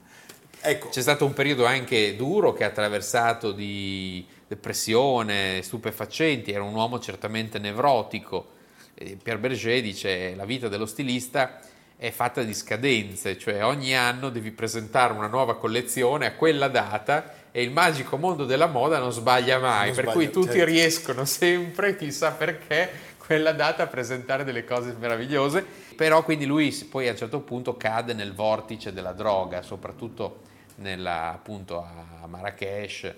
Ecco, 0.61 0.91
C'è 0.91 1.01
stato 1.01 1.25
un 1.25 1.33
periodo 1.33 1.65
anche 1.65 2.15
duro 2.15 2.53
che 2.53 2.63
ha 2.63 2.69
attraversato 2.69 3.51
di 3.51 4.25
depressione, 4.47 5.61
stupefacenti, 5.61 6.53
era 6.53 6.63
un 6.63 6.73
uomo 6.73 7.01
certamente 7.01 7.59
nevrotico. 7.59 8.47
Pierre 8.95 9.41
Berger 9.41 9.83
dice 9.83 10.37
la 10.37 10.45
vita 10.45 10.69
dello 10.69 10.87
stilista 10.87 11.59
è 11.97 12.13
fatta 12.13 12.45
di 12.45 12.55
scadenze, 12.55 13.37
cioè 13.37 13.65
ogni 13.65 13.97
anno 13.97 14.31
devi 14.31 14.53
presentare 14.53 15.13
una 15.13 15.27
nuova 15.27 15.57
collezione 15.57 16.27
a 16.27 16.35
quella 16.35 16.69
data 16.69 17.35
e 17.51 17.61
il 17.61 17.73
magico 17.73 18.17
mondo 18.17 18.45
della 18.45 18.67
moda 18.67 19.01
non 19.01 19.11
sbaglia 19.11 19.59
mai, 19.59 19.87
Non 19.87 19.97
per 19.97 20.05
sbaglia, 20.05 20.13
cui 20.13 20.31
tutti 20.31 20.59
certo. 20.59 20.65
riescono 20.65 21.25
sempre, 21.25 21.97
chissà 21.97 22.31
perché, 22.31 23.09
quella 23.31 23.53
data 23.53 23.85
a 23.85 23.87
presentare 23.87 24.43
delle 24.43 24.65
cose 24.65 24.97
meravigliose, 24.99 25.65
però 26.01 26.23
quindi 26.23 26.47
lui 26.47 26.73
poi 26.89 27.09
a 27.09 27.11
un 27.11 27.19
certo 27.19 27.41
punto 27.41 27.77
cade 27.77 28.15
nel 28.15 28.33
vortice 28.33 28.91
della 28.91 29.13
droga, 29.13 29.61
soprattutto 29.61 30.39
nella, 30.77 31.31
appunto 31.31 31.77
a 31.77 32.27
Marrakesh 32.27 33.13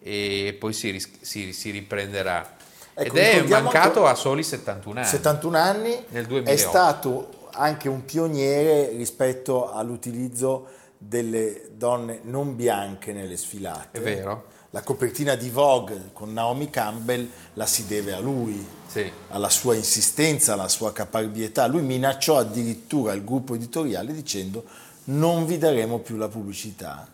e 0.00 0.56
poi 0.58 0.72
si, 0.72 1.00
si- 1.20 1.52
si 1.52 1.70
riprenderà. 1.70 2.56
Ecco, 2.94 3.14
Ed 3.14 3.16
è 3.16 3.42
mancato 3.46 4.06
a 4.06 4.16
soli 4.16 4.42
71 4.42 4.98
anni. 4.98 5.08
71 5.08 5.56
anni, 5.56 6.04
Nel 6.08 6.26
2008. 6.26 6.50
è 6.50 6.56
stato 6.56 7.48
anche 7.52 7.88
un 7.88 8.04
pioniere 8.04 8.88
rispetto 8.88 9.70
all'utilizzo 9.70 10.66
delle 10.98 11.68
donne 11.74 12.22
non 12.24 12.56
bianche 12.56 13.12
nelle 13.12 13.36
sfilate. 13.36 13.98
È 13.98 14.00
vero. 14.00 14.46
La 14.76 14.82
copertina 14.82 15.36
di 15.36 15.48
Vogue 15.48 16.10
con 16.12 16.34
Naomi 16.34 16.68
Campbell 16.68 17.26
la 17.54 17.64
si 17.64 17.86
deve 17.86 18.12
a 18.12 18.18
lui, 18.20 18.62
Sì. 18.86 19.10
alla 19.28 19.48
sua 19.48 19.74
insistenza, 19.74 20.52
alla 20.52 20.68
sua 20.68 20.92
caparbietà. 20.92 21.66
Lui 21.66 21.80
minacciò 21.80 22.36
addirittura 22.36 23.14
il 23.14 23.24
gruppo 23.24 23.54
editoriale 23.54 24.12
dicendo 24.12 24.66
non 25.04 25.46
vi 25.46 25.56
daremo 25.56 26.00
più 26.00 26.16
la 26.18 26.28
pubblicità 26.28 27.08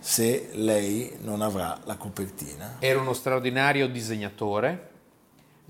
se 0.00 0.48
lei 0.54 1.16
non 1.20 1.40
avrà 1.40 1.78
la 1.84 1.94
copertina. 1.94 2.78
Era 2.80 2.98
uno 2.98 3.12
straordinario 3.12 3.86
disegnatore, 3.86 4.90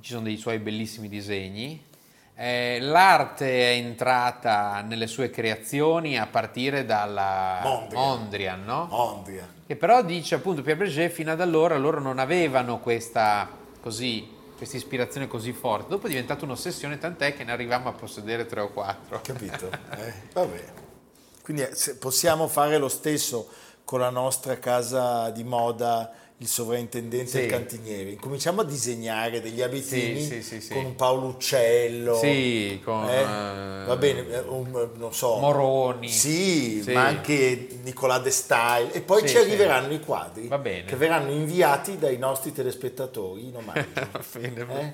ci 0.00 0.12
sono 0.12 0.24
dei 0.24 0.38
suoi 0.38 0.58
bellissimi 0.60 1.10
disegni. 1.10 1.78
Eh, 2.36 2.78
l'arte 2.80 3.46
è 3.46 3.76
entrata 3.76 4.80
nelle 4.80 5.06
sue 5.06 5.30
creazioni 5.30 6.18
a 6.18 6.26
partire 6.26 6.84
dalla 6.84 7.60
Mondrian. 7.62 8.02
Mondrian, 8.02 8.64
no? 8.64 8.88
Ondria. 8.90 9.48
Che 9.66 9.76
però 9.76 10.02
dice 10.02 10.34
appunto 10.34 10.62
Pierre 10.62 10.84
Berger 10.84 11.10
fino 11.10 11.30
ad 11.30 11.40
allora 11.40 11.76
loro 11.78 12.00
non 12.00 12.18
avevano 12.18 12.80
questa 12.80 13.48
così 13.80 14.34
questa 14.56 14.76
ispirazione 14.76 15.26
così 15.26 15.52
forte. 15.52 15.88
Dopo 15.90 16.06
è 16.06 16.08
diventata 16.08 16.44
un'ossessione, 16.44 16.98
tant'è 16.98 17.34
che 17.34 17.44
ne 17.44 17.52
arriviamo 17.52 17.88
a 17.88 17.92
possedere 17.92 18.46
tre 18.46 18.60
o 18.60 18.70
quattro. 18.70 19.20
Capito? 19.22 19.68
Eh, 19.96 20.12
vabbè. 20.32 20.64
Quindi 21.42 21.62
eh, 21.62 21.94
possiamo 21.98 22.48
fare 22.48 22.78
lo 22.78 22.88
stesso 22.88 23.48
con 23.84 24.00
la 24.00 24.10
nostra 24.10 24.58
casa 24.58 25.30
di 25.30 25.44
moda, 25.44 26.10
il 26.38 26.48
sovrintendente 26.48 27.26
Sì. 27.30 27.38
e 27.38 27.44
il 27.44 27.50
cantiniere. 27.50 28.10
Incominciamo 28.10 28.62
a 28.62 28.64
disegnare 28.64 29.40
degli 29.40 29.62
abitini 29.62 30.20
Sì, 30.20 30.42
sì, 30.42 30.68
con 30.68 30.84
un 30.84 30.94
Paolo 30.96 31.26
Uccello. 31.28 32.16
Sì, 32.16 32.80
con, 32.84 33.08
eh, 33.08 33.20
eh, 33.20 33.84
va 33.86 33.96
bene, 33.96 34.28
eh, 34.28 34.38
un, 34.40 34.90
non 34.96 35.14
so. 35.14 35.36
Moroni. 35.38 36.08
Sì, 36.08 36.82
ma 36.88 37.06
anche 37.06 37.68
Nicola 37.82 38.18
De 38.18 38.30
Style. 38.30 38.92
E 38.92 39.00
poi 39.00 39.26
ci 39.28 39.36
arriveranno 39.36 39.92
i 39.92 40.00
quadri 40.00 40.48
che 40.48 40.96
verranno 40.96 41.30
inviati 41.30 41.98
dai 41.98 42.18
nostri 42.18 42.52
telespettatori 42.52 43.46
in 43.46 43.56
omaggio. 43.56 43.82
Eh? 44.74 44.92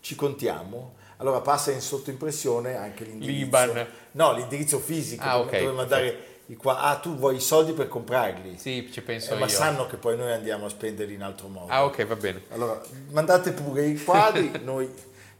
Ci 0.00 0.14
contiamo? 0.16 0.94
Allora 1.18 1.40
passa 1.40 1.70
in 1.70 1.80
sottoimpressione 1.80 2.74
anche 2.74 3.04
l'indirizzo. 3.04 3.38
L'Iban. 3.44 3.86
No, 4.12 4.32
l'indirizzo 4.34 4.80
fisico. 4.80 5.22
Ah, 5.22 5.36
dove- 5.36 5.56
ok, 5.56 5.62
dove 5.62 5.72
mandare 5.76 6.26
qua- 6.56 6.80
Ah, 6.80 6.96
tu 6.96 7.16
vuoi 7.16 7.36
i 7.36 7.40
soldi 7.40 7.72
per 7.72 7.88
comprarli? 7.88 8.56
Sì, 8.58 8.88
ci 8.92 9.00
penso 9.02 9.34
Eh, 9.34 9.38
ma 9.38 9.48
sanno 9.48 9.86
che 9.86 9.96
poi 9.96 10.16
noi 10.16 10.32
andiamo 10.32 10.66
a 10.66 10.68
spenderli 10.68 11.14
in 11.14 11.22
altro 11.22 11.48
modo. 11.48 11.72
Ah, 11.72 11.84
ok, 11.84 12.04
va 12.06 12.16
bene. 12.16 12.42
Allora, 12.50 12.80
mandate 13.10 13.52
pure 13.52 13.86
i 13.86 14.02
quadri, 14.02 14.50
noi 14.64 14.88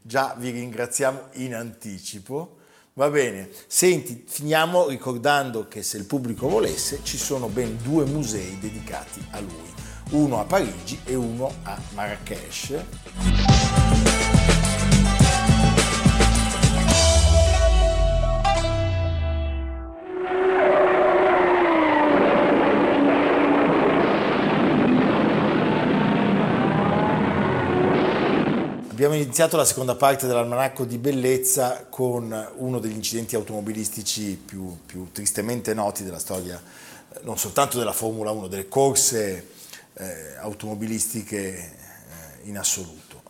già 0.00 0.34
vi 0.38 0.50
ringraziamo 0.50 1.20
in 1.34 1.54
anticipo. 1.54 2.56
Va 2.94 3.08
bene, 3.08 3.48
senti, 3.66 4.24
finiamo 4.28 4.88
ricordando 4.88 5.66
che 5.66 5.82
se 5.82 5.96
il 5.96 6.04
pubblico 6.04 6.46
volesse 6.48 7.00
ci 7.02 7.16
sono 7.16 7.48
ben 7.48 7.78
due 7.82 8.04
musei 8.04 8.58
dedicati 8.58 9.24
a 9.30 9.40
lui, 9.40 9.72
uno 10.10 10.38
a 10.40 10.44
Parigi 10.44 11.00
e 11.04 11.14
uno 11.14 11.50
a 11.62 11.78
Marrakesh. 11.94 12.74
Abbiamo 29.04 29.20
iniziato 29.20 29.56
la 29.56 29.64
seconda 29.64 29.96
parte 29.96 30.28
dell'almanacco 30.28 30.84
di 30.84 30.96
bellezza 30.96 31.86
con 31.90 32.50
uno 32.58 32.78
degli 32.78 32.94
incidenti 32.94 33.34
automobilistici 33.34 34.36
più, 34.36 34.78
più 34.86 35.10
tristemente 35.10 35.74
noti 35.74 36.04
della 36.04 36.20
storia, 36.20 36.62
eh, 37.12 37.18
non 37.22 37.36
soltanto 37.36 37.78
della 37.78 37.90
Formula 37.90 38.30
1, 38.30 38.46
delle 38.46 38.68
corse 38.68 39.48
eh, 39.94 40.36
automobilistiche 40.36 41.38
eh, 41.40 41.72
in 42.44 42.56
assoluto. 42.56 43.22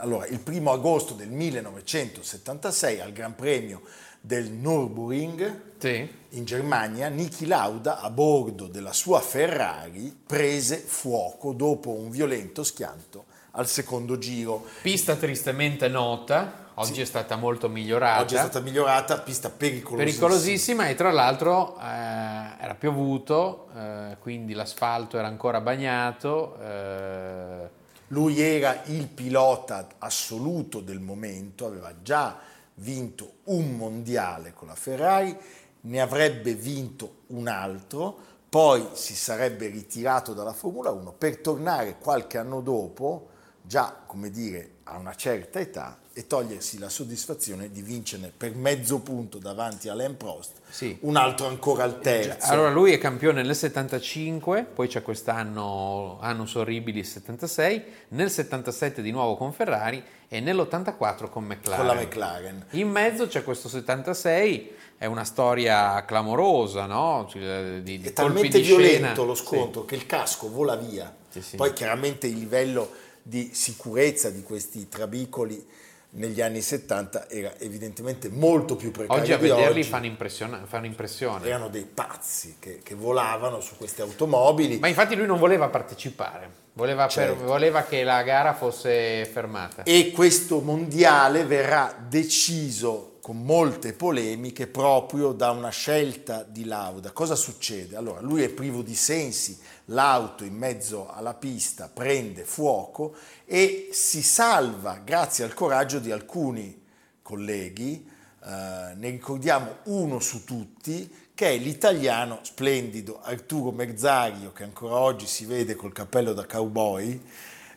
Allora, 0.00 0.26
il 0.26 0.40
primo 0.40 0.72
agosto 0.72 1.14
del 1.14 1.28
1976 1.28 3.00
al 3.00 3.12
Gran 3.12 3.36
Premio 3.36 3.82
del 4.20 4.50
Nürburgring 4.50 5.60
Sì. 5.78 6.12
in 6.30 6.44
Germania, 6.44 7.06
Niki 7.06 7.46
Lauda 7.46 8.00
a 8.00 8.10
bordo 8.10 8.66
della 8.66 8.92
sua 8.92 9.20
Ferrari 9.20 10.12
prese 10.26 10.78
fuoco 10.78 11.52
dopo 11.52 11.90
un 11.90 12.10
violento 12.10 12.64
schianto 12.64 13.26
al 13.52 13.66
secondo 13.66 14.18
giro. 14.18 14.64
Pista 14.82 15.16
tristemente 15.16 15.88
nota, 15.88 16.70
oggi 16.74 17.00
è 17.00 17.04
stata 17.04 17.36
molto 17.36 17.68
migliorata. 17.68 18.22
Oggi 18.22 18.34
è 18.34 18.38
stata 18.38 18.60
migliorata, 18.60 19.18
pista 19.20 19.50
pericolosissima. 19.50 20.04
pericolosissima 20.04 20.88
e 20.88 20.94
tra 20.94 21.10
l'altro 21.10 21.76
eh, 21.78 21.82
era 21.82 22.74
piovuto, 22.78 23.68
eh, 23.76 24.16
quindi 24.20 24.52
l'asfalto 24.52 25.18
era 25.18 25.26
ancora 25.26 25.60
bagnato. 25.60 26.56
eh, 26.60 27.68
Lui 28.08 28.40
era 28.40 28.82
il 28.86 29.06
pilota 29.08 29.86
assoluto 29.98 30.80
del 30.80 31.00
momento, 31.00 31.66
aveva 31.66 31.92
già 32.02 32.38
vinto 32.74 33.34
un 33.44 33.76
mondiale 33.76 34.52
con 34.54 34.68
la 34.68 34.74
Ferrari, 34.74 35.36
ne 35.82 36.00
avrebbe 36.00 36.54
vinto 36.54 37.22
un 37.28 37.48
altro, 37.48 38.28
poi 38.48 38.88
si 38.92 39.14
sarebbe 39.14 39.68
ritirato 39.68 40.32
dalla 40.34 40.52
Formula 40.52 40.90
1 40.90 41.12
per 41.12 41.38
tornare 41.38 41.98
qualche 41.98 42.36
anno 42.38 42.60
dopo, 42.60 43.28
già 43.70 43.94
come 44.04 44.30
dire 44.32 44.70
a 44.82 44.96
una 44.98 45.14
certa 45.14 45.60
età, 45.60 45.96
e 46.12 46.26
togliersi 46.26 46.80
la 46.80 46.88
soddisfazione 46.88 47.70
di 47.70 47.82
vincerne 47.82 48.32
per 48.36 48.52
mezzo 48.56 48.98
punto 48.98 49.38
davanti 49.38 49.88
a 49.88 49.92
Alain 49.92 50.16
Prost, 50.16 50.54
Sì. 50.68 50.98
un 51.02 51.14
altro 51.14 51.46
ancora 51.46 51.84
al 51.84 52.00
terzo. 52.00 52.50
Allora 52.50 52.70
lui 52.70 52.92
è 52.92 52.98
campione 52.98 53.42
nel 53.44 53.54
75, 53.54 54.64
poi 54.64 54.88
c'è 54.88 55.02
quest'anno 55.02 56.18
Annus 56.20 56.56
Horribilis 56.56 57.12
76, 57.12 57.82
nel 58.08 58.28
77 58.28 59.02
di 59.02 59.12
nuovo 59.12 59.36
con 59.36 59.52
Ferrari 59.52 60.02
e 60.26 60.40
nell'84 60.40 61.30
con 61.30 61.44
McLaren. 61.44 61.86
con 61.86 61.94
la 61.94 62.02
McLaren. 62.02 62.66
In 62.70 62.88
mezzo 62.90 63.28
c'è 63.28 63.44
questo 63.44 63.68
76, 63.68 64.72
è 64.98 65.06
una 65.06 65.24
storia 65.24 66.04
clamorosa, 66.04 66.86
no? 66.86 67.24
Cioè, 67.30 67.82
Di, 67.82 68.00
di 68.00 68.08
È 68.08 68.12
talmente 68.12 68.58
violento 68.58 69.04
scena. 69.12 69.22
lo 69.22 69.34
scontro 69.36 69.84
che 69.84 69.94
il 69.94 70.06
casco 70.06 70.50
vola 70.50 70.74
via. 70.74 71.14
Sì, 71.28 71.40
sì. 71.40 71.54
Poi 71.56 71.72
chiaramente 71.72 72.26
il 72.26 72.36
livello 72.36 72.90
di 73.22 73.50
sicurezza 73.52 74.30
di 74.30 74.42
questi 74.42 74.88
trabicoli 74.88 75.64
negli 76.12 76.40
anni 76.40 76.60
70 76.60 77.28
era 77.30 77.56
evidentemente 77.58 78.28
molto 78.28 78.74
più 78.74 78.90
precario 78.90 79.22
Oggi 79.22 79.32
a 79.32 79.38
vederli 79.38 79.78
oggi. 79.80 79.88
fanno, 79.88 80.06
impressiona- 80.06 80.64
fanno 80.66 80.86
impressione. 80.86 81.46
Erano 81.46 81.68
dei 81.68 81.84
pazzi 81.84 82.56
che, 82.58 82.80
che 82.82 82.94
volavano 82.96 83.60
su 83.60 83.76
queste 83.76 84.02
automobili. 84.02 84.78
Ma 84.78 84.88
infatti 84.88 85.14
lui 85.14 85.26
non 85.26 85.38
voleva 85.38 85.68
partecipare, 85.68 86.50
voleva, 86.72 87.04
per- 87.04 87.12
Certo. 87.12 87.44
voleva 87.44 87.82
che 87.84 88.02
la 88.02 88.22
gara 88.24 88.54
fosse 88.54 89.24
fermata. 89.32 89.84
E 89.84 90.10
questo 90.10 90.60
mondiale 90.60 91.44
verrà 91.44 91.94
deciso 92.08 93.18
con 93.20 93.42
molte 93.44 93.92
polemiche 93.92 94.66
proprio 94.66 95.30
da 95.30 95.50
una 95.52 95.68
scelta 95.68 96.42
di 96.42 96.64
Lauda. 96.64 97.12
Cosa 97.12 97.36
succede? 97.36 97.94
Allora, 97.94 98.20
lui 98.20 98.42
è 98.42 98.48
privo 98.48 98.82
di 98.82 98.96
sensi, 98.96 99.56
l'auto 99.90 100.44
in 100.44 100.54
mezzo 100.56 101.08
alla 101.08 101.34
pista 101.34 101.88
prende 101.92 102.44
fuoco 102.44 103.14
e 103.44 103.88
si 103.92 104.22
salva 104.22 105.00
grazie 105.04 105.44
al 105.44 105.54
coraggio 105.54 105.98
di 105.98 106.10
alcuni 106.10 106.80
colleghi, 107.22 108.08
eh, 108.44 108.94
ne 108.94 109.10
ricordiamo 109.10 109.76
uno 109.84 110.18
su 110.20 110.44
tutti, 110.44 111.28
che 111.34 111.50
è 111.50 111.56
l'italiano 111.56 112.40
splendido 112.42 113.20
Arturo 113.22 113.70
Merzario, 113.70 114.52
che 114.52 114.64
ancora 114.64 114.96
oggi 114.96 115.26
si 115.26 115.44
vede 115.46 115.74
col 115.74 115.92
cappello 115.92 116.32
da 116.32 116.44
cowboy, 116.46 117.20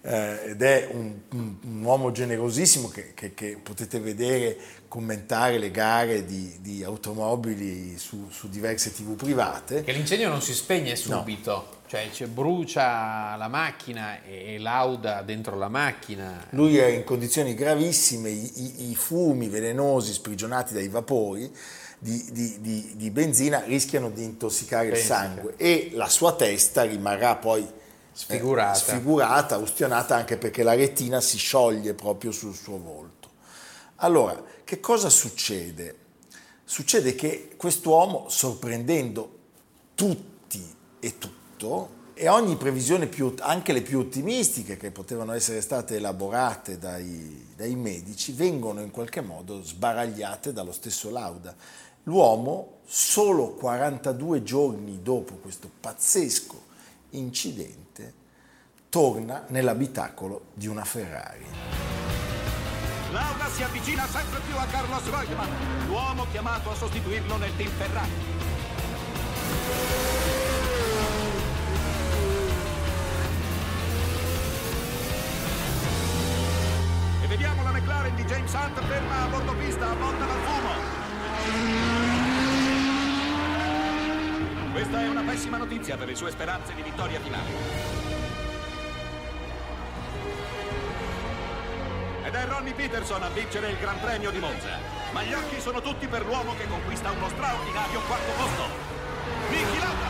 eh, 0.01 0.49
ed 0.49 0.61
è 0.61 0.89
un, 0.91 1.17
un- 1.31 1.57
un 1.63 1.83
uomo 1.83 2.11
generosissimo 2.11 2.89
che, 2.89 3.13
che- 3.13 3.33
che 3.33 3.57
potete 3.61 3.99
vedere 3.99 4.57
commentare 4.93 5.57
le 5.57 5.71
gare 5.71 6.23
di, 6.23 6.57
di 6.61 6.83
automobili 6.83 7.97
su, 7.97 8.27
su 8.29 8.47
diverse 8.47 8.93
tv 8.93 9.15
private. 9.15 9.83
Che 9.83 9.91
l'incendio 9.91 10.29
non 10.29 10.39
si 10.39 10.53
spegne 10.53 10.95
subito, 10.95 11.79
cioè 11.87 12.11
ci 12.13 12.25
brucia 12.27 13.35
la 13.35 13.47
macchina 13.47 14.21
e, 14.21 14.53
e 14.53 14.59
lauda 14.59 15.23
dentro 15.23 15.57
la 15.57 15.67
macchina. 15.67 16.45
Lui 16.51 16.77
è 16.77 16.85
in 16.85 17.03
condizioni 17.05 17.55
gravissime, 17.55 18.29
i, 18.29 18.91
i- 18.91 18.95
fumi 18.95 19.47
velenosi 19.47 20.13
sprigionati 20.13 20.75
dai 20.75 20.89
vapori 20.89 21.51
di, 21.97 22.27
di- 22.31 22.57
di- 22.95 23.09
benzina 23.09 23.63
rischiano 23.65 24.11
di 24.11 24.23
intossicare 24.23 24.85
il 24.85 24.91
Pensa. 24.91 25.15
sangue 25.15 25.55
e 25.57 25.89
la 25.95 26.07
sua 26.07 26.35
testa 26.35 26.83
rimarrà 26.83 27.35
poi 27.37 27.63
eh, 27.63 27.71
Sfigurata. 28.11 28.75
sfigurata, 28.75 29.57
ustionata 29.57 30.15
anche 30.15 30.37
perché 30.37 30.61
la 30.61 30.75
retina 30.75 31.19
si 31.19 31.39
scioglie 31.39 31.95
proprio 31.95 32.29
sul 32.31 32.53
suo 32.53 32.77
volto. 32.77 33.31
Allora, 33.97 34.51
che 34.73 34.79
cosa 34.79 35.09
succede? 35.09 35.97
Succede 36.63 37.13
che 37.13 37.53
quest'uomo, 37.57 38.25
sorprendendo 38.27 39.37
tutti 39.93 40.65
e 40.99 41.17
tutto, 41.19 42.01
e 42.15 42.27
ogni 42.27 42.55
previsione, 42.55 43.05
più, 43.05 43.35
anche 43.41 43.71
le 43.71 43.83
più 43.83 43.99
ottimistiche 43.99 44.75
che 44.75 44.89
potevano 44.89 45.33
essere 45.33 45.61
state 45.61 45.97
elaborate 45.97 46.79
dai, 46.79 47.49
dai 47.55 47.75
medici, 47.75 48.31
vengono 48.31 48.81
in 48.81 48.89
qualche 48.89 49.21
modo 49.21 49.61
sbaragliate 49.61 50.51
dallo 50.53 50.71
stesso 50.71 51.11
Lauda. 51.11 51.55
L'uomo, 52.03 52.79
solo 52.85 53.51
42 53.51 54.41
giorni 54.41 55.03
dopo 55.03 55.35
questo 55.35 55.69
pazzesco 55.79 56.61
incidente, 57.11 58.13
torna 58.89 59.45
nell'abitacolo 59.49 60.45
di 60.55 60.65
una 60.65 60.83
Ferrari. 60.83 61.92
Lauda 63.13 63.47
si 63.47 63.61
avvicina 63.61 64.07
sempre 64.07 64.39
più 64.39 64.57
a 64.57 64.65
Carlos 64.65 65.07
Reutemann, 65.07 65.85
l'uomo 65.85 66.25
chiamato 66.31 66.71
a 66.71 66.75
sostituirlo 66.75 67.37
nel 67.37 67.55
team 67.55 67.69
Ferrari. 67.69 68.09
E 77.21 77.27
vediamo 77.27 77.61
la 77.61 77.69
McLaren 77.69 78.15
di 78.15 78.23
James 78.23 78.51
Hunt 78.51 78.83
ferma 78.83 79.21
a 79.21 79.27
bordo 79.27 79.53
pista, 79.57 79.91
avvolta 79.91 80.25
dal 80.25 80.39
fumo. 80.45 80.71
Questa 84.71 85.01
è 85.01 85.07
una 85.07 85.21
pessima 85.21 85.57
notizia 85.57 85.97
per 85.97 86.07
le 86.07 86.15
sue 86.15 86.31
speranze 86.31 86.73
di 86.73 86.81
vittoria 86.81 87.19
finale. 87.19 88.12
Ed 92.33 92.39
è 92.39 92.47
Ronnie 92.47 92.73
Peterson 92.73 93.21
a 93.21 93.29
vincere 93.29 93.69
il 93.69 93.77
Gran 93.77 93.99
Premio 93.99 94.31
di 94.31 94.39
Monza. 94.39 94.79
Ma 95.11 95.21
gli 95.21 95.33
occhi 95.33 95.61
sono 95.61 95.81
tutti 95.81 96.07
per 96.07 96.25
l'uomo 96.25 96.55
che 96.57 96.67
conquista 96.67 97.11
uno 97.11 97.29
straordinario 97.29 97.99
quarto 98.07 98.31
posto. 98.31 98.63
Niki 99.51 99.77
Lauda. 99.77 100.07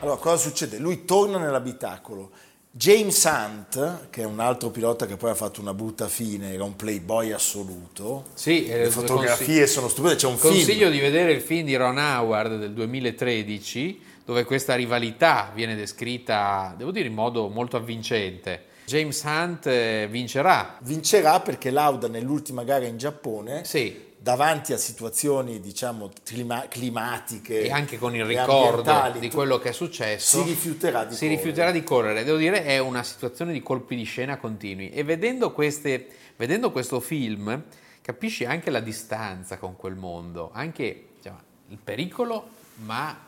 Allora, 0.00 0.16
cosa 0.18 0.36
succede? 0.36 0.76
Lui 0.76 1.06
torna 1.06 1.38
nell'abitacolo. 1.38 2.32
James 2.70 3.24
Hunt, 3.24 4.10
che 4.10 4.20
è 4.20 4.24
un 4.26 4.40
altro 4.40 4.68
pilota 4.68 5.06
che 5.06 5.16
poi 5.16 5.30
ha 5.30 5.34
fatto 5.34 5.62
una 5.62 5.72
brutta 5.72 6.06
fine, 6.06 6.52
era 6.52 6.64
un 6.64 6.76
playboy 6.76 7.32
assoluto. 7.32 8.26
Sì, 8.34 8.66
eh, 8.66 8.80
Le 8.80 8.90
fotografie 8.90 9.66
sono 9.66 9.88
stupende, 9.88 10.16
c'è 10.16 10.26
un 10.26 10.36
Consiglio 10.36 10.90
film. 10.90 10.90
di 10.90 11.00
vedere 11.00 11.32
il 11.32 11.40
film 11.40 11.64
di 11.64 11.76
Ron 11.76 11.96
Howard 11.96 12.58
del 12.58 12.74
2013, 12.74 14.02
dove 14.26 14.44
questa 14.44 14.74
rivalità 14.74 15.50
viene 15.54 15.74
descritta, 15.74 16.74
devo 16.76 16.90
dire, 16.90 17.08
in 17.08 17.14
modo 17.14 17.48
molto 17.48 17.78
avvincente. 17.78 18.68
James 18.90 19.22
Hunt 19.22 19.66
eh, 19.68 20.08
vincerà. 20.10 20.76
Vincerà 20.80 21.38
perché 21.38 21.70
Lauda 21.70 22.08
nell'ultima 22.08 22.64
gara 22.64 22.86
in 22.86 22.98
Giappone, 22.98 23.64
Sì, 23.64 24.08
davanti 24.18 24.72
a 24.72 24.78
situazioni 24.78 25.60
diciamo 25.60 26.10
clima- 26.24 26.66
climatiche 26.66 27.60
e 27.62 27.70
anche 27.70 27.98
con 27.98 28.16
il 28.16 28.24
ricordo 28.24 28.92
di 29.20 29.30
quello 29.30 29.58
che 29.60 29.68
è 29.68 29.72
successo 29.72 30.42
si 30.42 30.48
rifiuterà 30.48 31.04
di 31.04 31.14
si 31.14 31.20
correre. 31.20 31.36
rifiuterà 31.36 31.70
di 31.70 31.82
correre 31.84 32.24
devo 32.24 32.36
dire 32.36 32.64
è 32.64 32.76
una 32.78 33.02
situazione 33.02 33.52
di 33.52 33.62
colpi 33.62 33.94
di 33.96 34.02
scena 34.02 34.36
continui 34.36 34.90
e 34.90 35.04
vedendo, 35.04 35.52
queste, 35.52 36.06
vedendo 36.36 36.70
questo 36.70 37.00
film 37.00 37.62
capisci 38.02 38.44
anche 38.44 38.68
la 38.70 38.80
distanza 38.80 39.56
con 39.56 39.74
quel 39.76 39.94
mondo 39.94 40.50
anche 40.52 41.06
diciamo, 41.16 41.38
il 41.68 41.78
pericolo 41.82 42.46
ma 42.84 43.18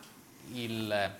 il- 0.53 1.11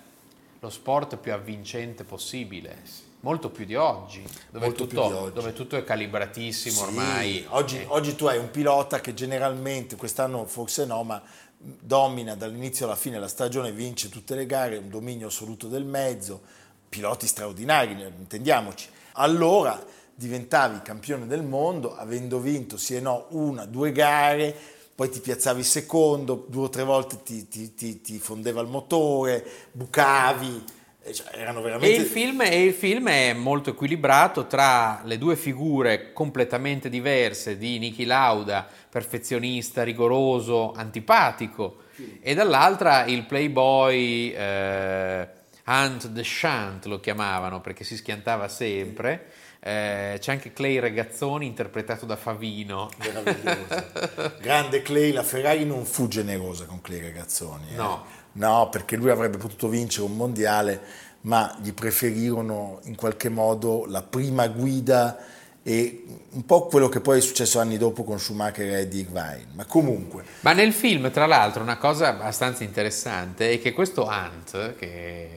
lo 0.60 0.70
sport 0.70 1.18
più 1.18 1.34
avvincente 1.34 2.04
possibile 2.04 2.78
molto 3.24 3.50
più 3.50 3.66
di 3.66 3.76
oggi 3.76 4.22
dove, 4.50 4.72
tutto, 4.74 5.08
di 5.08 5.14
oggi. 5.14 5.34
dove 5.34 5.54
tutto 5.54 5.78
è 5.78 5.84
calibratissimo 5.84 6.76
Sì, 6.80 6.84
ormai 6.84 7.46
Oggi, 7.50 7.78
Eh, 7.78 7.86
oggi 7.88 8.16
tu 8.16 8.26
hai 8.26 8.38
un 8.38 8.52
pilota 8.52 9.00
che 9.00 9.14
generalmente, 9.14 9.96
quest'anno 9.96 10.46
forse 10.46 10.86
no, 10.86 11.04
ma 11.04 11.22
domina 11.58 12.36
dall'inizio 12.36 12.86
alla 12.86 12.96
fine 12.96 13.20
la 13.20 13.28
stagione, 13.30 13.72
vince 13.72 14.10
tutte 14.10 14.36
le 14.36 14.46
gare, 14.46 14.78
un 14.78 14.90
dominio 14.90 15.28
assoluto 15.28 15.68
del 15.68 15.86
mezzo, 15.86 16.42
piloti 16.90 17.26
straordinari, 17.26 17.92
intendiamoci. 17.92 18.88
Allora 19.14 19.82
diventavi 20.16 20.82
campione 20.82 21.26
del 21.26 21.44
mondo 21.44 21.96
avendo 21.96 22.40
vinto 22.40 22.78
sì 22.78 22.96
e 22.96 23.00
no 23.00 23.28
una, 23.30 23.66
due 23.66 23.92
gare, 23.94 24.54
poi 24.94 25.10
ti 25.10 25.22
piazzavi 25.22 25.64
secondo, 25.64 26.46
due 26.50 26.66
o 26.66 26.70
tre 26.70 26.84
volte 26.84 27.24
ti, 27.24 27.48
ti- 27.48 27.74
ti- 27.74 28.02
ti 28.02 28.20
fondeva 28.20 28.62
il 28.62 28.68
motore, 28.68 29.44
bucavi, 29.72 30.64
cioè, 31.12 31.28
erano 31.34 31.60
E 31.60 31.64
veramente... 31.64 31.96
il, 31.96 32.06
film, 32.06 32.42
e 32.42 32.64
il 32.64 32.74
film 32.74 33.10
è 33.10 33.34
molto 33.34 33.72
equilibrato 33.72 34.48
tra 34.48 35.02
le 35.04 35.18
due 35.18 35.36
figure 35.36 36.14
completamente 36.14 36.90
diverse 36.90 37.58
di 37.58 37.80
Niki 37.80 38.06
Lauda, 38.06 38.68
perfezionista, 38.90 39.84
rigoroso, 39.84 40.72
antipatico, 40.72 41.82
e 42.22 42.34
dall'altra 42.34 43.06
il 43.06 43.26
playboy 43.26 44.32
eh, 44.32 45.28
Hunt 45.66 46.12
the 46.12 46.24
Shunt 46.24 46.86
lo 46.86 47.00
chiamavano 47.00 47.62
perché 47.62 47.84
si 47.84 47.96
schiantava 47.96 48.48
sempre. 48.48 49.32
Eh, 49.66 50.18
c'è 50.20 50.32
anche 50.32 50.52
Clay 50.52 50.80
Regazzoni 50.80 51.46
interpretato 51.46 52.06
da 52.06 52.18
Favino. 52.18 52.90
meraviglioso. 52.98 54.36
Grande 54.42 54.82
Clay, 54.82 55.14
la 55.14 55.24
Ferrari 55.24 55.66
non 55.66 55.86
fu 55.86 56.10
generosa 56.10 56.66
con 56.66 56.82
Clay 56.82 57.02
Ragazzoni. 57.02 57.70
eh. 57.72 57.76
No. 57.76 58.06
No, 58.34 58.68
perché 58.70 58.96
lui 58.98 59.10
avrebbe 59.10 59.38
potuto 59.38 59.70
vincere 59.70 60.06
un 60.06 60.16
mondiale, 60.18 60.82
ma 61.22 61.56
gli 61.62 61.72
preferirono 61.72 62.80
in 62.86 62.96
qualche 62.96 63.30
modo 63.30 63.86
la 63.88 64.02
prima 64.02 64.48
guida 64.48 65.18
e 65.64 66.04
un 66.32 66.46
po' 66.46 66.66
quello 66.66 66.90
che 66.90 67.00
poi 67.00 67.20
è 67.20 67.22
successo 67.22 67.60
anni 67.60 67.78
dopo 67.78 68.04
con 68.04 68.20
Schumacher 68.20 68.68
e 68.68 68.80
Eddie 68.82 69.02
Irvine. 69.02 69.48
Ma 69.54 69.64
comunque, 69.66 70.24
Ma 70.42 70.52
nel 70.52 70.74
film, 70.74 71.10
tra 71.12 71.26
l'altro, 71.26 71.64
una 71.64 71.78
cosa 71.78 72.10
abbastanza 72.10 72.64
interessante 72.66 73.52
è 73.52 73.62
che 73.62 73.72
questo 73.72 74.04
Hunt, 74.06 74.76
che 74.76 75.30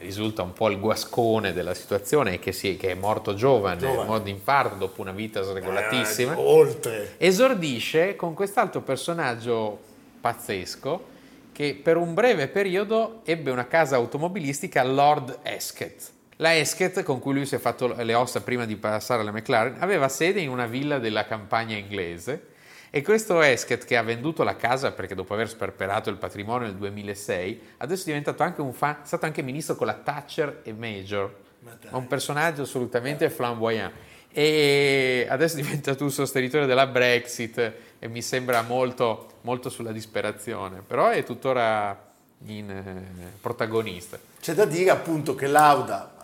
risulta 0.00 0.42
un 0.42 0.52
po' 0.52 0.68
il 0.68 0.78
guascone 0.78 1.52
della 1.52 1.74
situazione 1.74 2.34
e 2.34 2.38
che, 2.38 2.52
si- 2.52 2.76
che 2.76 2.90
è 2.90 2.94
morto 2.94 3.34
giovane, 3.34 3.80
Giovane. 3.80 4.02
è 4.02 4.06
morto 4.06 4.24
di 4.24 4.30
infarto 4.30 4.74
dopo 4.76 5.00
una 5.00 5.12
vita 5.12 5.42
sregolatissima, 5.42 6.32
eh, 6.32 6.36
oltre. 6.36 7.14
esordisce 7.18 8.16
con 8.16 8.34
quest'altro 8.34 8.80
personaggio 8.80 9.78
pazzesco 10.20 11.16
che 11.52 11.78
per 11.82 11.96
un 11.96 12.14
breve 12.14 12.48
periodo 12.48 13.20
ebbe 13.24 13.50
una 13.50 13.66
casa 13.66 13.96
automobilistica 13.96 14.84
Lord 14.84 15.40
Esket. 15.42 16.10
La 16.36 16.56
Esket, 16.56 17.02
con 17.02 17.18
cui 17.18 17.34
lui 17.34 17.46
si 17.46 17.56
è 17.56 17.58
fatto 17.58 17.92
le 18.00 18.14
ossa 18.14 18.40
prima 18.42 18.64
di 18.64 18.76
passare 18.76 19.22
alla 19.22 19.32
McLaren, 19.32 19.76
aveva 19.80 20.08
sede 20.08 20.40
in 20.40 20.50
una 20.50 20.66
villa 20.66 21.00
della 21.00 21.24
campagna 21.24 21.76
inglese 21.76 22.56
e 22.90 23.02
questo 23.02 23.42
Esket 23.42 23.84
che 23.84 23.96
ha 23.96 24.02
venduto 24.02 24.42
la 24.42 24.56
casa 24.56 24.92
perché 24.92 25.14
dopo 25.14 25.34
aver 25.34 25.48
sperperato 25.48 26.08
il 26.08 26.16
patrimonio 26.16 26.68
nel 26.68 26.76
2006, 26.76 27.60
adesso 27.78 28.02
è 28.02 28.06
diventato 28.06 28.42
anche 28.42 28.62
un 28.62 28.72
fan, 28.72 28.98
è 29.02 29.06
stato 29.06 29.26
anche 29.26 29.42
ministro 29.42 29.76
con 29.76 29.86
la 29.86 29.94
Thatcher 29.94 30.60
e 30.62 30.72
Major. 30.72 31.46
Un 31.90 32.06
personaggio 32.06 32.62
assolutamente 32.62 33.28
flamboyant. 33.28 33.92
E 34.30 35.26
adesso 35.28 35.58
è 35.58 35.62
diventato 35.62 36.04
un 36.04 36.10
sostenitore 36.10 36.66
della 36.66 36.86
Brexit 36.86 37.72
e 37.98 38.08
mi 38.08 38.22
sembra 38.22 38.62
molto, 38.62 39.38
molto 39.42 39.68
sulla 39.68 39.92
disperazione, 39.92 40.82
però 40.86 41.08
è 41.08 41.24
tuttora 41.24 42.06
in, 42.46 42.70
eh, 42.70 43.32
protagonista. 43.40 44.18
C'è 44.40 44.54
da 44.54 44.64
dire 44.64 44.90
appunto 44.90 45.34
che 45.34 45.46
Lauda 45.46 46.17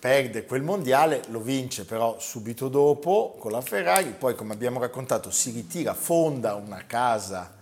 perde 0.00 0.46
quel 0.46 0.62
mondiale, 0.62 1.22
lo 1.28 1.40
vince 1.40 1.84
però 1.84 2.18
subito 2.18 2.68
dopo 2.68 3.36
con 3.38 3.52
la 3.52 3.60
Ferrari, 3.60 4.14
poi 4.18 4.34
come 4.34 4.54
abbiamo 4.54 4.80
raccontato 4.80 5.30
si 5.30 5.50
ritira, 5.50 5.92
fonda 5.92 6.54
una 6.54 6.86
casa 6.86 7.54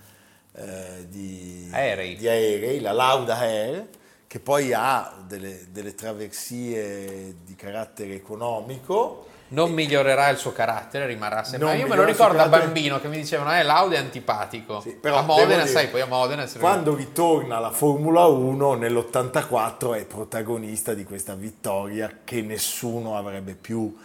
eh, 0.53 1.07
di, 1.09 1.69
Aerei. 1.73 2.17
di 2.17 2.29
aerei, 2.29 2.81
la 2.81 2.93
Lauda 2.93 3.39
Air, 3.41 3.89
che 4.29 4.39
poi 4.39 4.73
ha 4.73 5.15
delle, 5.27 5.67
delle 5.73 5.95
traversie 5.95 7.37
di 7.45 7.57
carattere 7.57 8.15
economico. 8.15 9.27
Non 9.51 9.73
migliorerà 9.73 10.29
il 10.29 10.37
suo 10.37 10.53
carattere, 10.53 11.07
rimarrà 11.07 11.43
sempre. 11.43 11.69
Non 11.69 11.79
Io 11.79 11.87
me 11.87 11.97
lo 11.97 12.05
ricordo 12.05 12.37
da 12.37 12.45
carattere. 12.45 12.65
bambino 12.65 13.01
che 13.01 13.09
mi 13.09 13.17
dicevano: 13.17 13.55
Eh, 13.55 13.63
Lauda 13.63 13.95
è 13.95 13.99
antipatico. 13.99 14.81
Sì, 14.81 14.91
però 14.91 15.17
a 15.19 15.23
Modena, 15.23 15.55
dire, 15.55 15.67
sai, 15.67 15.89
poi 15.89 16.01
a 16.03 16.07
Modena 16.07 16.47
Quando 16.59 16.95
ritorna 16.95 17.57
alla 17.57 17.71
Formula 17.71 18.27
1 18.27 18.75
nell'84 18.75 19.95
è 19.97 20.05
protagonista 20.05 20.93
di 20.93 21.05
questa 21.05 21.35
vittoria 21.35 22.11
che 22.25 22.43
nessuno 22.43 23.17
avrebbe 23.17 23.55
più 23.55 23.97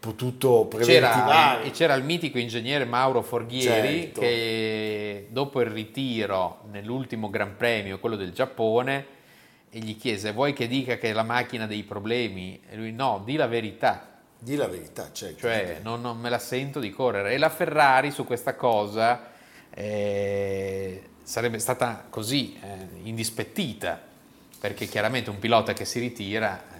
potuto 0.00 0.66
C'era, 0.78 1.08
preventivare. 1.10 1.62
e 1.64 1.70
c'era 1.72 1.94
il 1.94 2.02
mitico 2.04 2.38
ingegnere 2.38 2.86
Mauro 2.86 3.20
Forghieri 3.20 4.04
Certo. 4.04 4.20
che 4.20 5.26
dopo 5.30 5.60
il 5.60 5.66
ritiro 5.70 6.62
nell'ultimo 6.70 7.28
Gran 7.28 7.54
Premio, 7.56 7.98
quello 8.00 8.16
del 8.16 8.32
Giappone, 8.32 9.06
e 9.70 9.78
gli 9.78 9.96
chiese 9.98 10.32
vuoi 10.32 10.52
che 10.54 10.66
dica 10.66 10.96
che 10.96 11.10
è 11.10 11.12
la 11.12 11.22
macchina 11.22 11.66
dei 11.66 11.82
problemi? 11.84 12.60
E 12.68 12.76
lui 12.76 12.92
no, 12.92 13.20
di 13.24 13.36
la 13.36 13.46
verità, 13.46 14.09
Di 14.42 14.56
la 14.56 14.66
verità, 14.66 15.10
certo. 15.12 15.40
cioè 15.40 15.80
non, 15.82 16.00
non 16.00 16.18
me 16.18 16.30
la 16.30 16.38
sento 16.38 16.80
di 16.80 16.90
correre. 16.90 17.34
E 17.34 17.38
la 17.38 17.50
Ferrari 17.50 18.10
su 18.10 18.24
questa 18.24 18.54
cosa 18.54 19.28
eh, 19.70 21.02
sarebbe 21.22 21.58
stata 21.58 22.06
così 22.08 22.58
eh, 22.62 22.88
indispettita, 23.02 24.00
perché 24.58 24.86
chiaramente 24.86 25.30
un 25.30 25.38
pilota 25.38 25.72
che 25.72 25.84
si 25.84 25.98
ritira... 26.00 26.62
eh, 26.74 26.78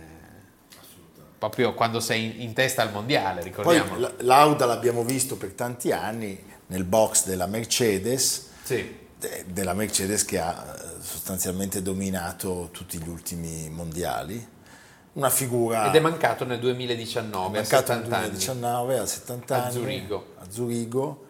Proprio 1.40 1.72
quando 1.72 2.00
sei 2.00 2.42
in, 2.44 2.52
testa 2.52 2.82
al 2.82 2.92
mondiale, 2.92 3.40
Poi 3.40 3.44
ricordiamolo. 3.48 3.98
la- 3.98 4.12
Lauda 4.18 4.66
l'abbiamo 4.66 5.02
visto 5.04 5.36
per 5.38 5.52
tanti 5.52 5.90
anni 5.90 6.38
nel 6.66 6.84
box 6.84 7.24
della 7.24 7.46
Mercedes, 7.46 8.48
Sì. 8.62 8.94
de- 9.18 9.44
della 9.48 9.72
Mercedes 9.72 10.26
che 10.26 10.38
ha 10.38 10.76
eh, 10.76 11.02
sostanzialmente 11.02 11.80
dominato 11.80 12.68
tutti 12.72 12.98
gli 12.98 13.08
ultimi 13.08 13.70
mondiali. 13.70 14.46
Una 15.12 15.30
figura 15.30 15.88
Ed 15.88 15.94
è 15.96 16.00
mancato 16.00 16.44
nel 16.44 16.60
2019, 16.60 17.58
a 17.58 17.60
mancato 17.60 17.92
nel 17.92 18.02
70 18.02 18.16
anni. 18.16 18.26
2019 18.28 18.98
a 18.98 19.06
70 19.06 19.54
A 19.54 19.62
anni 19.64 19.72
Zurigo. 19.72 20.26
a 20.38 20.44
Zurigo. 20.48 21.24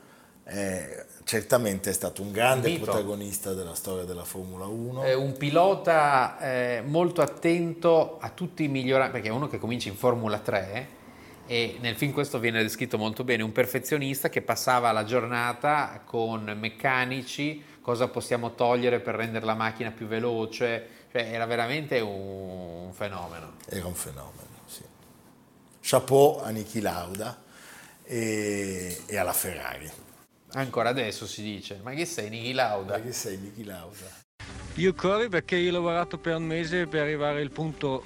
Eh, 0.44 1.06
certamente 1.24 1.90
è 1.90 1.92
stato 1.92 2.22
un 2.22 2.32
grande 2.32 2.68
Mito. 2.70 2.84
protagonista 2.84 3.54
della 3.54 3.74
storia 3.74 4.04
della 4.04 4.24
Formula 4.24 4.66
1. 4.66 5.02
È 5.04 5.14
un 5.14 5.36
pilota 5.36 6.38
eh, 6.40 6.82
molto 6.84 7.22
attento 7.22 8.18
a 8.20 8.30
tutti 8.30 8.64
i 8.64 8.68
miglioramenti, 8.68 9.12
perché 9.12 9.28
è 9.28 9.32
uno 9.32 9.48
che 9.48 9.58
comincia 9.58 9.88
in 9.88 9.96
Formula 9.96 10.38
3 10.38 10.98
e 11.46 11.78
nel 11.80 11.96
film 11.96 12.12
questo 12.12 12.38
viene 12.38 12.62
descritto 12.62 12.96
molto 12.96 13.24
bene, 13.24 13.42
un 13.42 13.50
perfezionista 13.50 14.28
che 14.28 14.40
passava 14.40 14.92
la 14.92 15.02
giornata 15.02 16.00
con 16.04 16.44
meccanici, 16.56 17.60
cosa 17.80 18.06
possiamo 18.06 18.54
togliere 18.54 19.00
per 19.00 19.16
rendere 19.16 19.44
la 19.44 19.54
macchina 19.54 19.90
più 19.90 20.06
veloce, 20.06 20.86
cioè 21.11 21.33
era 21.33 21.46
veramente 21.46 22.01
un, 22.01 22.90
fenomeno. 22.92 23.55
Era 23.66 23.87
un 23.87 23.94
fenomeno, 23.94 24.49
sì. 24.66 24.83
Chapeau 25.81 26.40
a 26.40 26.51
Niki 26.51 26.81
Lauda 26.81 27.42
e, 28.05 29.03
e 29.07 29.16
alla 29.16 29.33
Ferrari. 29.33 29.90
Ancora 30.53 30.88
adesso 30.88 31.27
si 31.27 31.42
dice, 31.42 31.81
ma 31.83 31.92
che 31.92 32.05
sei 32.05 32.29
Niki 32.29 32.53
Lauda? 32.53 32.99
Ma 32.99 33.03
che 33.03 33.12
sei 33.12 33.37
Niki 33.38 33.64
Lauda? 33.64 34.18
Io 34.75 34.94
corro 34.94 35.29
perché 35.29 35.57
io 35.57 35.70
ho 35.70 35.75
lavorato 35.75 36.18
per 36.18 36.37
un 36.37 36.44
mese 36.44 36.87
per 36.87 37.03
arrivare 37.03 37.40
al 37.40 37.51
punto 37.51 38.05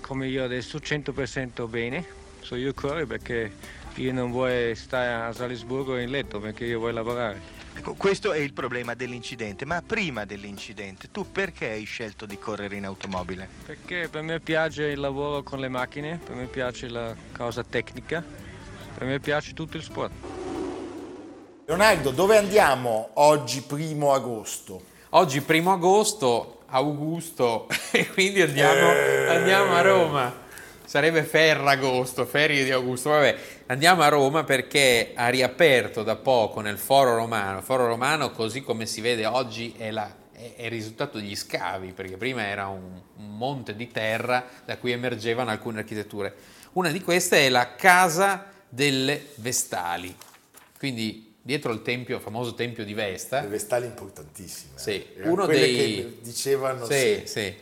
come 0.00 0.28
io 0.28 0.44
adesso, 0.44 0.78
100% 0.78 1.68
bene. 1.68 2.06
So 2.40 2.54
io 2.54 2.72
corro 2.74 3.04
perché 3.06 3.52
io 3.96 4.12
non 4.12 4.30
vuoi 4.30 4.74
stare 4.76 5.28
a 5.28 5.32
Salisburgo 5.32 5.98
in 5.98 6.10
letto 6.10 6.38
perché 6.38 6.64
io 6.64 6.78
voglio 6.78 6.94
lavorare. 6.94 7.55
Ecco, 7.76 7.92
questo 7.94 8.32
è 8.32 8.38
il 8.38 8.54
problema 8.54 8.94
dell'incidente, 8.94 9.66
ma 9.66 9.82
prima 9.86 10.24
dell'incidente 10.24 11.10
tu 11.10 11.30
perché 11.30 11.70
hai 11.70 11.84
scelto 11.84 12.24
di 12.24 12.38
correre 12.38 12.76
in 12.76 12.86
automobile? 12.86 13.46
Perché 13.66 14.08
per 14.10 14.22
me 14.22 14.40
piace 14.40 14.84
il 14.84 14.98
lavoro 14.98 15.42
con 15.42 15.60
le 15.60 15.68
macchine, 15.68 16.18
per 16.24 16.34
me 16.34 16.46
piace 16.46 16.88
la 16.88 17.14
cosa 17.36 17.62
tecnica, 17.62 18.24
per 18.96 19.06
me 19.06 19.20
piace 19.20 19.52
tutto 19.52 19.76
il 19.76 19.82
sport. 19.82 20.12
Leonardo, 21.66 22.10
dove 22.10 22.38
andiamo 22.38 23.10
oggi, 23.14 23.60
primo 23.60 24.14
agosto? 24.14 24.82
Oggi 25.10 25.42
primo 25.42 25.72
agosto, 25.72 26.62
Augusto, 26.68 27.68
e 27.92 28.08
quindi 28.08 28.40
andiamo, 28.40 28.88
andiamo 29.28 29.74
a 29.74 29.80
Roma. 29.82 30.44
Sarebbe 30.86 31.24
Ferragosto, 31.24 32.24
ferie 32.26 32.62
di 32.62 32.70
Augusto. 32.70 33.10
Vabbè, 33.10 33.36
andiamo 33.66 34.02
a 34.02 34.08
Roma 34.08 34.44
perché 34.44 35.10
ha 35.14 35.28
riaperto 35.28 36.02
da 36.04 36.14
poco 36.16 36.60
nel 36.60 36.78
Foro 36.78 37.16
Romano. 37.16 37.58
Il 37.58 37.64
Foro 37.64 37.86
Romano, 37.86 38.30
così 38.30 38.62
come 38.62 38.86
si 38.86 39.00
vede 39.00 39.26
oggi, 39.26 39.74
è, 39.76 39.90
la- 39.90 40.14
è- 40.32 40.54
è 40.54 40.64
il 40.64 40.70
risultato 40.70 41.18
degli 41.18 41.34
scavi, 41.34 41.92
perché 41.92 42.16
prima 42.16 42.46
era 42.46 42.68
un, 42.68 43.00
un 43.16 43.36
monte 43.36 43.74
di 43.74 43.88
terra 43.90 44.46
da 44.64 44.76
cui 44.78 44.92
emergevano 44.92 45.50
alcune 45.50 45.80
architetture. 45.80 46.34
Una 46.74 46.90
di 46.90 47.00
queste 47.02 47.46
è 47.46 47.48
la 47.48 47.74
Casa 47.74 48.46
delle 48.68 49.26
Vestali. 49.36 50.14
Quindi 50.78 51.34
dietro 51.42 51.72
il 51.72 51.82
tempio, 51.82 52.20
famoso 52.20 52.54
tempio 52.54 52.84
di 52.84 52.94
Vesta, 52.94 53.40
Le 53.40 53.48
vestali 53.48 53.86
importantissime. 53.86 54.72
Sì, 54.78 54.90
eh. 54.90 55.12
Erano 55.16 55.32
uno 55.32 55.44
quelle 55.46 55.60
dei- 55.60 55.94
che 55.96 56.18
dicevano 56.22 56.84
sì, 56.86 57.22
sì. 57.24 57.26
sì. 57.26 57.54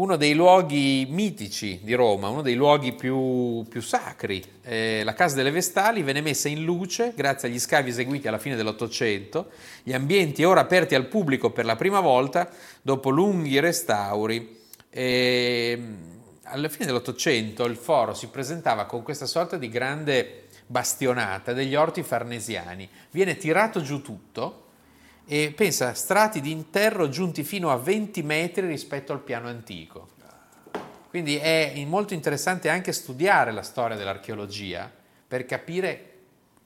Uno 0.00 0.16
dei 0.16 0.32
luoghi 0.32 1.06
mitici 1.10 1.80
di 1.82 1.92
Roma, 1.92 2.30
uno 2.30 2.40
dei 2.40 2.54
luoghi 2.54 2.94
più, 2.94 3.66
più 3.68 3.82
sacri. 3.82 4.42
Eh, 4.62 5.02
la 5.04 5.12
Casa 5.12 5.36
delle 5.36 5.50
Vestali 5.50 6.02
venne 6.02 6.22
messa 6.22 6.48
in 6.48 6.64
luce 6.64 7.12
grazie 7.14 7.48
agli 7.48 7.58
scavi 7.58 7.90
eseguiti 7.90 8.26
alla 8.26 8.38
fine 8.38 8.56
dell'Ottocento. 8.56 9.50
Gli 9.82 9.92
ambienti 9.92 10.42
ora 10.42 10.60
aperti 10.60 10.94
al 10.94 11.04
pubblico 11.04 11.50
per 11.50 11.66
la 11.66 11.76
prima 11.76 12.00
volta 12.00 12.48
dopo 12.80 13.10
lunghi 13.10 13.60
restauri. 13.60 14.60
E, 14.88 15.82
alla 16.44 16.68
fine 16.70 16.86
dell'Ottocento 16.86 17.66
il 17.66 17.76
foro 17.76 18.14
si 18.14 18.28
presentava 18.28 18.86
con 18.86 19.02
questa 19.02 19.26
sorta 19.26 19.58
di 19.58 19.68
grande 19.68 20.44
bastionata 20.66 21.52
degli 21.52 21.74
orti 21.74 22.02
farnesiani. 22.02 22.88
Viene 23.10 23.36
tirato 23.36 23.82
giù 23.82 24.00
tutto 24.00 24.68
e 25.32 25.52
pensa 25.54 25.94
strati 25.94 26.40
di 26.40 26.50
interro 26.50 27.08
giunti 27.08 27.44
fino 27.44 27.70
a 27.70 27.76
20 27.76 28.20
metri 28.24 28.66
rispetto 28.66 29.12
al 29.12 29.20
piano 29.20 29.46
antico. 29.46 30.08
Quindi 31.08 31.36
è 31.36 31.80
molto 31.86 32.14
interessante 32.14 32.68
anche 32.68 32.90
studiare 32.90 33.52
la 33.52 33.62
storia 33.62 33.96
dell'archeologia 33.96 34.90
per 35.28 35.44
capire, 35.44 36.14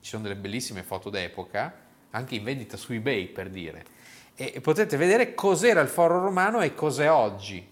ci 0.00 0.08
sono 0.08 0.22
delle 0.22 0.36
bellissime 0.36 0.82
foto 0.82 1.10
d'epoca, 1.10 1.74
anche 2.12 2.36
in 2.36 2.42
vendita 2.42 2.78
su 2.78 2.94
eBay 2.94 3.26
per 3.26 3.50
dire, 3.50 3.84
e 4.34 4.58
potete 4.62 4.96
vedere 4.96 5.34
cos'era 5.34 5.82
il 5.82 5.88
foro 5.88 6.18
romano 6.20 6.62
e 6.62 6.72
cos'è 6.74 7.10
oggi. 7.10 7.68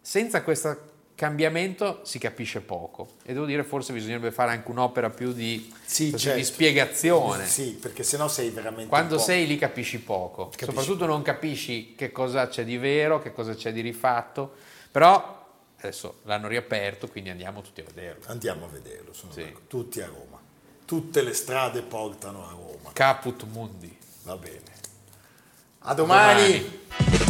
Senza 0.00 0.44
questo 0.44 0.89
cambiamento 1.20 2.00
si 2.02 2.18
capisce 2.18 2.62
poco 2.62 3.16
e 3.24 3.34
devo 3.34 3.44
dire 3.44 3.62
forse 3.62 3.92
bisognerebbe 3.92 4.30
fare 4.30 4.52
anche 4.52 4.70
un'opera 4.70 5.10
più 5.10 5.34
di, 5.34 5.70
Sì, 5.84 6.16
certo. 6.16 6.38
di 6.38 6.44
spiegazione. 6.46 7.44
Sì, 7.46 7.72
perché 7.78 8.02
sennò 8.02 8.26
sei 8.26 8.48
veramente 8.48 8.88
Quando 8.88 9.18
sei 9.18 9.46
lì 9.46 9.58
capisci 9.58 10.00
poco, 10.00 10.44
Capisci 10.48 10.64
soprattutto 10.64 11.04
non 11.04 11.20
capisci 11.20 11.94
che 11.94 12.10
cosa 12.10 12.48
c'è 12.48 12.64
di 12.64 12.78
vero, 12.78 13.20
che 13.20 13.32
cosa 13.34 13.54
c'è 13.54 13.70
di 13.70 13.82
rifatto, 13.82 14.54
però 14.90 15.46
adesso 15.78 16.20
l'hanno 16.22 16.48
riaperto, 16.48 17.06
quindi 17.06 17.28
andiamo 17.28 17.60
tutti 17.60 17.82
a 17.82 17.84
vederlo. 17.84 18.24
Andiamo 18.28 18.64
a 18.64 18.68
vederlo, 18.68 19.12
sono 19.12 19.30
Sì. 19.32 19.54
tutti 19.66 20.00
a 20.00 20.06
Roma. 20.06 20.38
Tutte 20.86 21.20
le 21.20 21.34
strade 21.34 21.82
portano 21.82 22.46
a 22.46 22.50
Roma. 22.52 22.92
Caput 22.94 23.44
Mundi. 23.44 23.94
Va 24.22 24.36
bene. 24.36 24.62
A 25.80 25.92
domani. 25.92 27.29